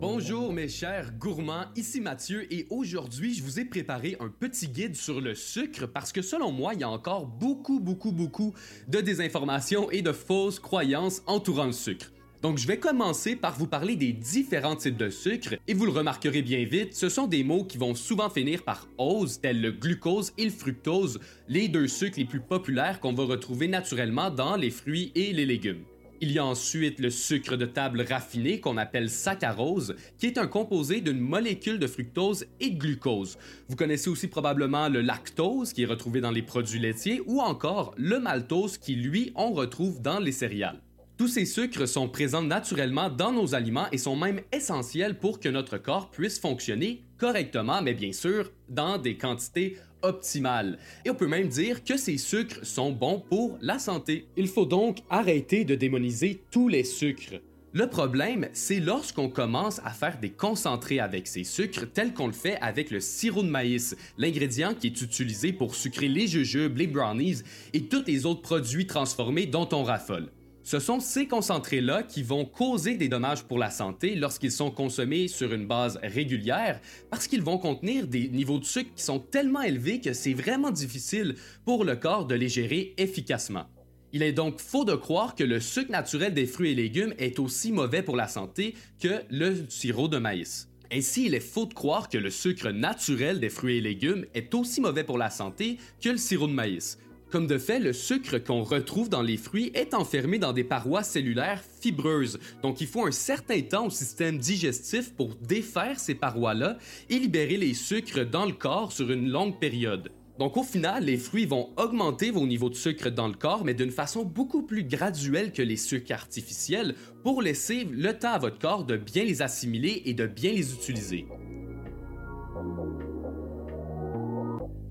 [0.00, 4.96] Bonjour mes chers gourmands, ici Mathieu et aujourd'hui je vous ai préparé un petit guide
[4.96, 8.52] sur le sucre parce que selon moi il y a encore beaucoup beaucoup beaucoup
[8.86, 12.13] de désinformations et de fausses croyances entourant le sucre.
[12.44, 15.92] Donc je vais commencer par vous parler des différents types de sucre et vous le
[15.92, 19.72] remarquerez bien vite, ce sont des mots qui vont souvent finir par ose tels le
[19.72, 24.56] glucose et le fructose, les deux sucres les plus populaires qu'on va retrouver naturellement dans
[24.56, 25.84] les fruits et les légumes.
[26.20, 30.46] Il y a ensuite le sucre de table raffiné qu'on appelle saccharose, qui est un
[30.46, 33.38] composé d'une molécule de fructose et de glucose.
[33.70, 37.94] Vous connaissez aussi probablement le lactose, qui est retrouvé dans les produits laitiers, ou encore
[37.96, 40.82] le maltose, qui lui, on retrouve dans les céréales.
[41.16, 45.48] Tous ces sucres sont présents naturellement dans nos aliments et sont même essentiels pour que
[45.48, 50.76] notre corps puisse fonctionner correctement, mais bien sûr dans des quantités optimales.
[51.04, 54.26] Et on peut même dire que ces sucres sont bons pour la santé.
[54.36, 57.40] Il faut donc arrêter de démoniser tous les sucres.
[57.72, 62.32] Le problème, c'est lorsqu'on commence à faire des concentrés avec ces sucres tels qu'on le
[62.32, 66.88] fait avec le sirop de maïs, l'ingrédient qui est utilisé pour sucrer les jujubes, les
[66.88, 67.42] brownies
[67.72, 70.28] et tous les autres produits transformés dont on raffole.
[70.64, 75.28] Ce sont ces concentrés-là qui vont causer des dommages pour la santé lorsqu'ils sont consommés
[75.28, 79.60] sur une base régulière parce qu'ils vont contenir des niveaux de sucre qui sont tellement
[79.60, 81.34] élevés que c'est vraiment difficile
[81.66, 83.66] pour le corps de les gérer efficacement.
[84.14, 87.38] Il est donc faux de croire que le sucre naturel des fruits et légumes est
[87.38, 90.70] aussi mauvais pour la santé que le sirop de maïs.
[90.90, 94.54] Ainsi, il est faux de croire que le sucre naturel des fruits et légumes est
[94.54, 96.98] aussi mauvais pour la santé que le sirop de maïs.
[97.34, 101.02] Comme de fait, le sucre qu'on retrouve dans les fruits est enfermé dans des parois
[101.02, 106.78] cellulaires fibreuses, donc il faut un certain temps au système digestif pour défaire ces parois-là
[107.10, 110.12] et libérer les sucres dans le corps sur une longue période.
[110.38, 113.74] Donc au final, les fruits vont augmenter vos niveaux de sucre dans le corps, mais
[113.74, 118.60] d'une façon beaucoup plus graduelle que les sucres artificiels pour laisser le temps à votre
[118.60, 121.26] corps de bien les assimiler et de bien les utiliser.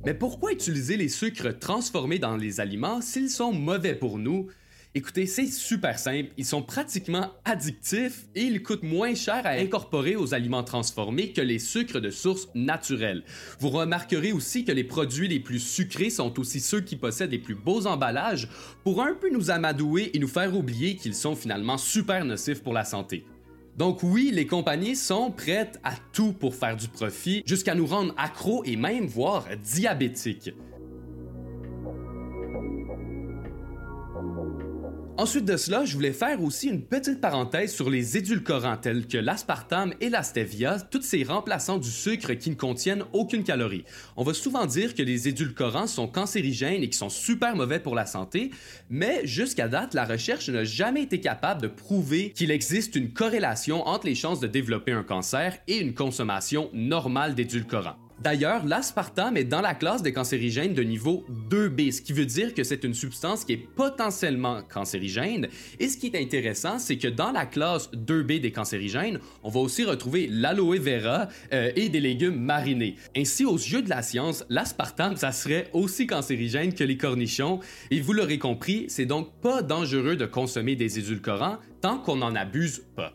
[0.06, 4.47] Mais pourquoi utiliser les sucres transformés dans les aliments s'ils sont mauvais pour nous?
[4.95, 10.18] Écoutez, c'est super simple, ils sont pratiquement addictifs et ils coûtent moins cher à incorporer
[10.18, 13.24] aux aliments transformés que les sucres de source naturelle.
[13.60, 17.39] Vous remarquerez aussi que les produits les plus sucrés sont aussi ceux qui possèdent les
[17.39, 18.49] plus beaux emballages
[18.84, 22.74] pour un peu nous amadouer et nous faire oublier qu'ils sont finalement super nocifs pour
[22.74, 23.26] la santé.
[23.78, 28.13] Donc oui, les compagnies sont prêtes à tout pour faire du profit, jusqu'à nous rendre
[28.17, 30.51] accros et même voire diabétiques.
[35.16, 39.20] Ensuite de cela, je voulais faire aussi une petite parenthèse sur les édulcorants tels que
[39.20, 43.86] l'aspartame et la stevia, tous ces remplaçants du sucre qui ne contiennent aucune calorie.
[44.18, 47.93] On va souvent dire que les édulcorants sont cancérigènes et qui sont super mauvais pour
[47.93, 48.49] la santé,
[48.89, 53.88] mais jusqu'à date, la recherche n'a jamais été capable de prouver qu'il existe une corrélation
[53.88, 58.03] entre les chances de développer un cancer et une consommation normale d'édulcorants.
[58.24, 62.53] D'ailleurs, l'aspartame est dans la classe des cancérigènes de niveau 2B, ce qui veut dire
[62.53, 65.49] que c'est une substance qui est potentiellement cancérigène.
[65.82, 69.59] Et ce qui est intéressant, c'est que dans la classe 2B des cancérigènes, on va
[69.59, 72.95] aussi retrouver l'aloe vera euh, et des légumes marinés.
[73.17, 77.59] Ainsi, aux yeux de la science, l'aspartame, ça serait aussi cancérigène que les cornichons.
[77.91, 82.36] Et vous l'aurez compris, c'est donc pas dangereux de consommer des édulcorants tant qu'on n'en
[82.36, 83.13] abuse pas.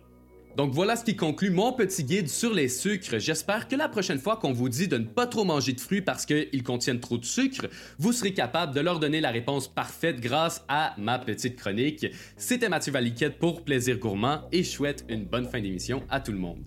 [0.59, 3.20] Donc voilà ce qui conclut mon petit guide sur les sucres.
[3.20, 6.02] J'espère que la prochaine fois qu'on vous dit de ne pas trop manger de fruits
[6.02, 7.68] parce qu'ils contiennent trop de sucre,
[8.00, 12.06] vous serez capable de leur donner la réponse parfaite grâce à ma petite chronique.
[12.36, 16.32] C'était Mathieu Valiquette pour Plaisir Gourmand et je souhaite une bonne fin d'émission à tout
[16.32, 16.64] le monde.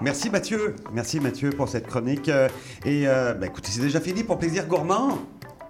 [0.00, 2.28] Merci Mathieu, merci Mathieu pour cette chronique.
[2.28, 2.48] Euh,
[2.84, 5.18] Et euh, bah, écoutez, c'est déjà fini pour Plaisir Gourmand.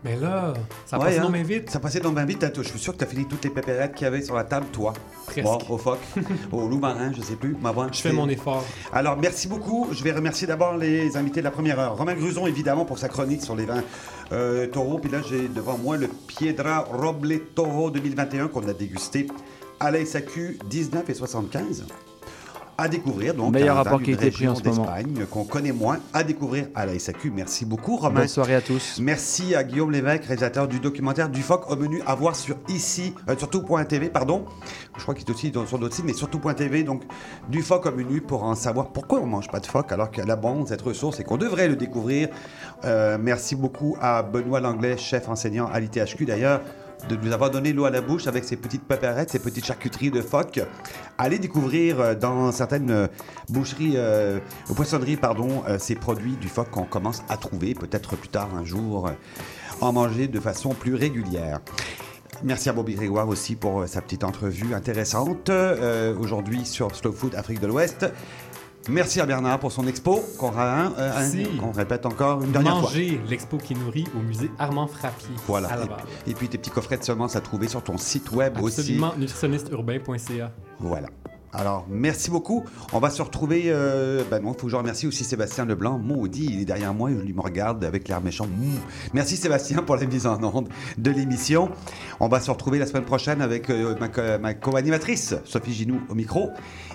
[0.05, 0.55] Mais là,
[0.87, 1.22] ça Ouais, passé hein.
[1.22, 1.70] non mais vite.
[1.70, 2.47] Ça passait donc bien vite.
[2.57, 4.45] Je suis sûr que tu as fini toutes les pépérettes qu'il y avait sur la
[4.45, 4.93] table, toi.
[5.26, 5.43] Presque.
[5.43, 5.99] Bon, au phoque,
[6.53, 7.57] au loup marin, je sais plus.
[7.61, 8.64] Ma voix, Je fais mon effort.
[8.93, 9.89] Alors, merci beaucoup.
[9.91, 11.97] Je vais remercier d'abord les invités de la première heure.
[11.97, 13.83] Romain Gruson, évidemment, pour sa chronique sur les vins
[14.31, 14.99] euh, taureaux.
[14.99, 19.26] Puis là, j'ai devant moi le Piedra Roble Toro 2021 qu'on a dégusté
[19.81, 21.87] à la SAQ 19 et 75.
[22.81, 23.35] À découvrir.
[23.35, 24.87] Donc, Meilleur un vin rapport d'une qualité-prix en ce moment.
[25.31, 27.33] qu'on connaît moins à découvrir à la SAQ.
[27.33, 28.20] Merci beaucoup, Romain.
[28.20, 28.99] Bonne soirée à tous.
[29.01, 33.14] Merci à Guillaume Lévesque, réalisateur du documentaire du phoque au menu à voir sur ici,
[33.29, 34.45] euh, sur tout.tv, pardon.
[34.97, 37.03] Je crois qu'il est aussi sur d'autres sites, mais sur tout.tv, donc
[37.49, 40.31] du phoque au menu pour en savoir pourquoi on mange pas de phoque alors qu'elle
[40.31, 42.29] abonde cette ressource et qu'on devrait le découvrir.
[42.85, 46.61] Euh, merci beaucoup à Benoît Langlais, chef enseignant à l'ITHQ d'ailleurs
[47.09, 50.11] de nous avoir donné l'eau à la bouche avec ces petites paperettes, ces petites charcuteries
[50.11, 50.61] de phoque.
[51.16, 53.06] Allez découvrir euh, dans certaines euh,
[53.48, 54.38] boucheries, euh,
[54.76, 59.11] poissonneries, pardon, ces produits du phoque qu'on commence à trouver, peut-être plus tard un jour,
[59.80, 61.61] en manger de façon plus régulière.
[62.44, 65.50] Merci à Bobby Grégoire aussi pour sa petite entrevue intéressante
[66.20, 68.06] aujourd'hui sur Slow Food Afrique de l'Ouest.
[68.89, 71.12] Merci à Bernard pour son expo qu'on ra- euh,
[71.61, 72.82] qu'on répète encore une dernière fois.
[72.89, 75.34] Manger l'expo qui nourrit au musée Armand Frappier.
[75.47, 75.68] Voilà.
[75.68, 75.99] à.
[76.26, 79.09] Et, et puis tes petits coffrets de semences à trouver sur ton site web Absolument,
[79.11, 79.18] aussi.
[79.20, 80.53] nutritionnisteurbain.ca.
[80.80, 81.09] Voilà.
[81.53, 82.64] Alors, merci beaucoup.
[82.92, 83.64] On va se retrouver.
[83.66, 85.99] Euh, ben non, il faut que je remercie aussi Sébastien Leblanc.
[85.99, 88.46] Maudit, il est derrière moi, il me regarde avec l'air méchant.
[88.46, 88.78] Mouh.
[89.14, 90.68] Merci Sébastien pour la mise en onde
[90.99, 91.70] de l'émission.
[92.20, 93.96] On va se retrouver la semaine prochaine avec euh,
[94.40, 96.51] ma co-animatrice, Sophie Ginou, au micro.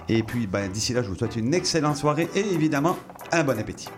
[0.10, 2.98] Et puis, ben, d'ici là, je vous souhaite une excellente soirée et évidemment,
[3.32, 3.90] un bon appétit.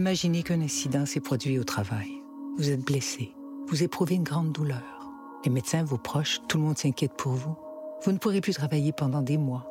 [0.00, 2.08] Imaginez qu'un incident s'est produit au travail.
[2.56, 3.34] Vous êtes blessé.
[3.68, 5.10] Vous éprouvez une grande douleur.
[5.44, 7.54] Les médecins, vos proches, tout le monde s'inquiète pour vous.
[8.02, 9.70] Vous ne pourrez plus travailler pendant des mois.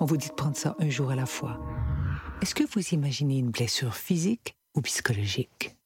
[0.00, 1.60] On vous dit de prendre ça un jour à la fois.
[2.42, 5.76] Est-ce que vous imaginez une blessure physique ou psychologique?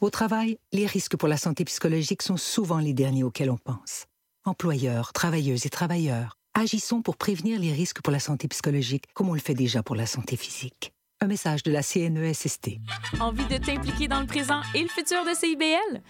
[0.00, 4.06] Au travail, les risques pour la santé psychologique sont souvent les derniers auxquels on pense.
[4.46, 9.34] Employeurs, travailleuses et travailleurs, agissons pour prévenir les risques pour la santé psychologique comme on
[9.34, 10.95] le fait déjà pour la santé physique.
[11.22, 12.72] Un message de la CNESST.
[13.20, 16.02] Envie de t'impliquer dans le présent et le futur de CIBL?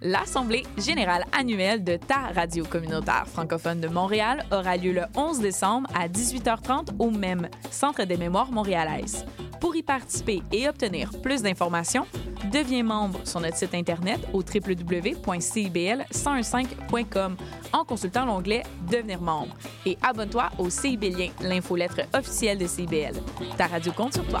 [0.00, 5.88] L'Assemblée générale annuelle de ta radio communautaire francophone de Montréal aura lieu le 11 décembre
[5.94, 9.24] à 18h30 au même Centre des mémoires montréalaises.
[9.60, 12.06] Pour y participer et obtenir plus d'informations,
[12.52, 17.36] deviens membre sur notre site Internet au www.cibl1015.com
[17.72, 19.54] en consultant l'onglet Devenir membre
[19.84, 23.20] et abonne-toi au CIBLien, l'infolettre officielle de CIBL.
[23.56, 24.40] Ta radio compte sur toi.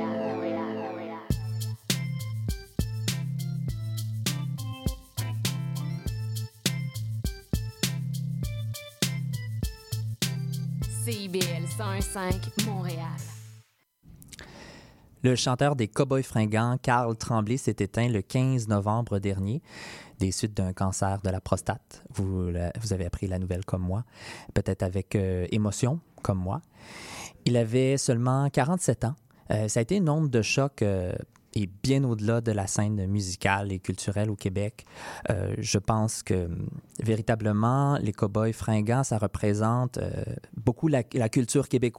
[11.11, 13.05] CIBL 101.5 Montréal.
[15.23, 19.61] Le chanteur des Cowboys fringants, Carl Tremblay, s'est éteint le 15 novembre dernier
[20.19, 22.05] des suites d'un cancer de la prostate.
[22.13, 22.53] Vous
[22.91, 24.05] avez appris la nouvelle comme moi,
[24.53, 26.61] peut-être avec euh, émotion, comme moi.
[27.43, 29.15] Il avait seulement 47 ans.
[29.51, 31.11] Euh, ça a été une onde de choc euh,
[31.53, 34.85] et bien au-delà de la scène musicale et culturelle au Québec.
[35.29, 36.69] Euh, je pense que hum,
[37.03, 40.23] véritablement, les Cowboys fringants, ça représente euh,
[40.55, 41.91] beaucoup la, la culture québécoise